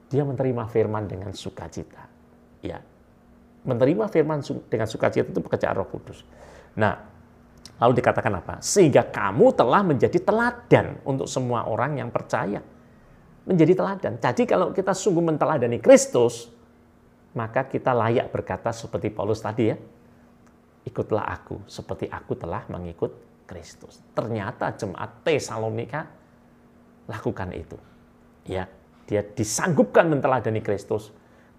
dia 0.07 0.23
menerima 0.23 0.63
firman 0.71 1.11
dengan 1.11 1.35
sukacita. 1.35 2.07
Ya, 2.63 2.79
menerima 3.61 4.09
firman 4.09 4.41
dengan 4.69 4.87
sukacita 4.89 5.29
itu 5.29 5.41
pekerjaan 5.41 5.77
Roh 5.77 5.87
Kudus. 5.89 6.25
Nah, 6.77 6.97
lalu 7.77 8.01
dikatakan 8.01 8.33
apa? 8.41 8.57
Sehingga 8.61 9.05
kamu 9.05 9.53
telah 9.53 9.81
menjadi 9.85 10.17
teladan 10.21 10.97
untuk 11.05 11.29
semua 11.29 11.69
orang 11.69 12.01
yang 12.01 12.09
percaya 12.09 12.61
menjadi 13.45 13.73
teladan. 13.73 14.13
Jadi 14.21 14.43
kalau 14.45 14.69
kita 14.69 14.93
sungguh 14.93 15.21
menteladani 15.21 15.81
Kristus, 15.81 16.49
maka 17.33 17.65
kita 17.65 17.93
layak 17.93 18.29
berkata 18.29 18.69
seperti 18.69 19.09
Paulus 19.09 19.41
tadi 19.41 19.73
ya, 19.73 19.77
ikutlah 20.85 21.25
aku 21.25 21.65
seperti 21.65 22.09
aku 22.09 22.37
telah 22.37 22.65
mengikut 22.69 23.11
Kristus. 23.49 24.01
Ternyata 24.13 24.73
jemaat 24.77 25.25
Tesalonika 25.25 26.05
lakukan 27.09 27.49
itu. 27.53 27.77
Ya, 28.45 28.65
dia 29.05 29.21
disanggupkan 29.21 30.09
menteladani 30.09 30.61
Kristus, 30.61 31.13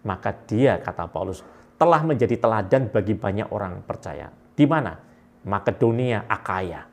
maka 0.07 0.35
dia 0.47 0.79
kata 0.79 1.07
Paulus 1.11 1.43
telah 1.83 2.07
menjadi 2.07 2.39
teladan 2.39 2.95
bagi 2.95 3.19
banyak 3.19 3.51
orang 3.51 3.83
percaya. 3.83 4.31
Di 4.55 4.63
mana? 4.71 4.95
Makedonia, 5.43 6.31
Akaya. 6.31 6.87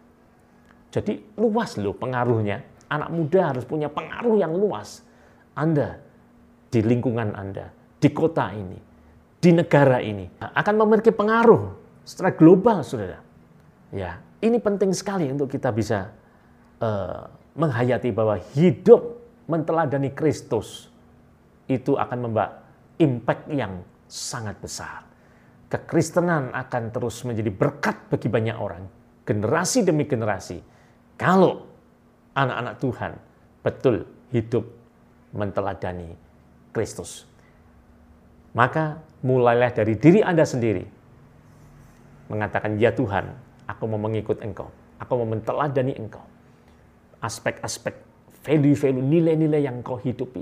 Jadi 0.90 1.38
luas 1.38 1.78
loh 1.78 1.94
pengaruhnya 1.94 2.66
anak 2.90 3.14
muda 3.14 3.54
harus 3.54 3.70
punya 3.70 3.86
pengaruh 3.86 4.42
yang 4.42 4.50
luas. 4.58 5.06
Anda 5.54 6.02
di 6.74 6.82
lingkungan 6.82 7.38
Anda, 7.38 7.70
di 8.02 8.10
kota 8.10 8.50
ini, 8.50 8.82
di 9.38 9.54
negara 9.54 10.02
ini 10.02 10.26
akan 10.42 10.76
memiliki 10.82 11.14
pengaruh 11.14 11.70
secara 12.02 12.34
global, 12.34 12.82
saudara. 12.82 13.22
Ya, 13.94 14.18
ini 14.42 14.58
penting 14.58 14.90
sekali 14.98 15.30
untuk 15.30 15.54
kita 15.54 15.70
bisa 15.70 16.10
uh, 16.82 17.30
menghayati 17.54 18.10
bahwa 18.10 18.42
hidup 18.58 19.22
menteladani 19.46 20.10
Kristus 20.18 20.90
itu 21.70 21.94
akan 21.94 22.26
membawa 22.26 22.66
impact 22.98 23.46
yang 23.54 23.86
sangat 24.10 24.58
besar. 24.58 25.06
Kekristenan 25.70 26.50
akan 26.50 26.90
terus 26.90 27.22
menjadi 27.22 27.54
berkat 27.54 28.10
bagi 28.10 28.26
banyak 28.26 28.58
orang, 28.58 28.90
generasi 29.22 29.86
demi 29.86 30.10
generasi. 30.10 30.58
Kalau 31.14 31.70
anak-anak 32.34 32.76
Tuhan 32.82 33.12
betul 33.62 33.96
hidup 34.34 34.66
menteladani 35.30 36.18
Kristus. 36.74 37.30
Maka 38.58 38.98
mulailah 39.22 39.70
dari 39.70 39.94
diri 39.94 40.26
Anda 40.26 40.42
sendiri. 40.42 40.82
Mengatakan, 42.34 42.82
ya 42.82 42.90
Tuhan, 42.90 43.30
aku 43.70 43.84
mau 43.86 44.02
mengikut 44.02 44.42
Engkau. 44.42 44.74
Aku 44.98 45.22
mau 45.22 45.30
menteladani 45.30 45.94
Engkau. 45.98 46.26
Aspek-aspek, 47.22 47.94
value-value, 48.42 49.06
nilai-nilai 49.06 49.70
yang 49.70 49.86
Engkau 49.86 50.02
hidupi. 50.02 50.42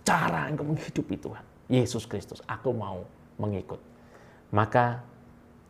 Cara 0.00 0.48
Engkau 0.48 0.64
menghidupi 0.64 1.16
Tuhan. 1.20 1.51
Yesus 1.72 2.04
Kristus, 2.04 2.44
aku 2.44 2.76
mau 2.76 3.08
mengikut. 3.40 3.80
Maka 4.52 5.00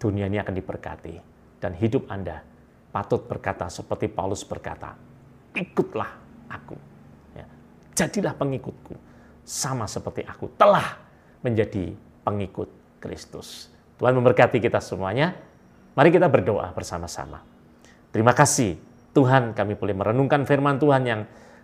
dunia 0.02 0.26
ini 0.26 0.42
akan 0.42 0.54
diberkati. 0.58 1.14
Dan 1.62 1.78
hidup 1.78 2.10
Anda 2.10 2.42
patut 2.90 3.22
berkata 3.30 3.70
seperti 3.70 4.10
Paulus 4.10 4.42
berkata, 4.42 4.98
ikutlah 5.54 6.10
aku. 6.50 6.74
Ya. 7.38 7.46
Jadilah 7.94 8.34
pengikutku, 8.34 8.98
sama 9.46 9.86
seperti 9.86 10.26
aku 10.26 10.50
telah 10.58 10.98
menjadi 11.46 11.94
pengikut 12.26 12.66
Kristus. 12.98 13.70
Tuhan 14.02 14.18
memberkati 14.18 14.58
kita 14.58 14.82
semuanya. 14.82 15.38
Mari 15.94 16.10
kita 16.10 16.26
berdoa 16.26 16.74
bersama-sama. 16.74 17.46
Terima 18.10 18.34
kasih 18.34 18.74
Tuhan 19.14 19.54
kami 19.54 19.78
boleh 19.78 19.94
merenungkan 19.94 20.42
firman 20.48 20.82
Tuhan 20.82 21.06
yang 21.06 21.20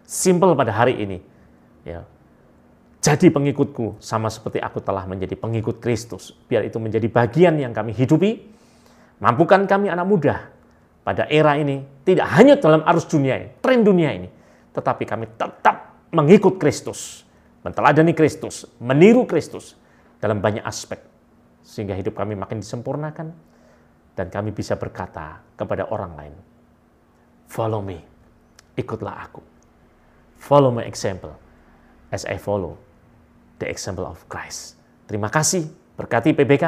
simple 0.06 0.54
pada 0.54 0.70
hari 0.70 0.94
ini. 1.00 1.18
Ya. 1.82 2.06
Jadi 2.98 3.30
pengikutku 3.30 4.02
sama 4.02 4.26
seperti 4.26 4.58
aku 4.58 4.82
telah 4.82 5.06
menjadi 5.06 5.38
pengikut 5.38 5.78
Kristus. 5.78 6.34
Biar 6.50 6.66
itu 6.66 6.82
menjadi 6.82 7.06
bagian 7.06 7.54
yang 7.54 7.70
kami 7.70 7.94
hidupi. 7.94 8.42
Mampukan 9.22 9.66
kami 9.70 9.86
anak 9.90 10.06
muda 10.06 10.50
pada 11.02 11.26
era 11.30 11.54
ini 11.58 11.82
tidak 12.02 12.26
hanya 12.38 12.58
dalam 12.58 12.82
arus 12.86 13.06
dunia 13.06 13.38
ini, 13.38 13.48
tren 13.58 13.82
dunia 13.82 14.14
ini, 14.14 14.28
tetapi 14.74 15.02
kami 15.06 15.26
tetap 15.34 16.06
mengikut 16.14 16.58
Kristus, 16.60 17.26
menteladani 17.66 18.14
Kristus, 18.14 18.66
meniru 18.78 19.26
Kristus 19.26 19.74
dalam 20.22 20.38
banyak 20.38 20.62
aspek 20.62 21.02
sehingga 21.66 21.98
hidup 21.98 22.14
kami 22.14 22.38
makin 22.38 22.62
disempurnakan 22.62 23.34
dan 24.14 24.26
kami 24.30 24.54
bisa 24.54 24.78
berkata 24.78 25.42
kepada 25.58 25.90
orang 25.90 26.12
lain, 26.14 26.34
"Follow 27.50 27.82
me, 27.82 27.98
ikutlah 28.78 29.26
aku. 29.26 29.42
Follow 30.38 30.70
my 30.70 30.86
example 30.86 31.34
as 32.14 32.22
I 32.22 32.38
follow 32.38 32.87
the 33.58 33.66
example 33.68 34.06
of 34.06 34.22
Christ. 34.30 34.78
Terima 35.06 35.28
kasih, 35.28 35.68
berkati 35.98 36.32
PBK, 36.34 36.64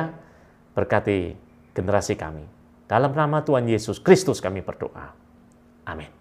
berkati 0.74 1.34
generasi 1.74 2.18
kami. 2.18 2.44
Dalam 2.90 3.14
nama 3.14 3.42
Tuhan 3.46 3.70
Yesus 3.70 4.02
Kristus 4.02 4.42
kami 4.42 4.62
berdoa. 4.66 5.14
Amin. 5.86 6.19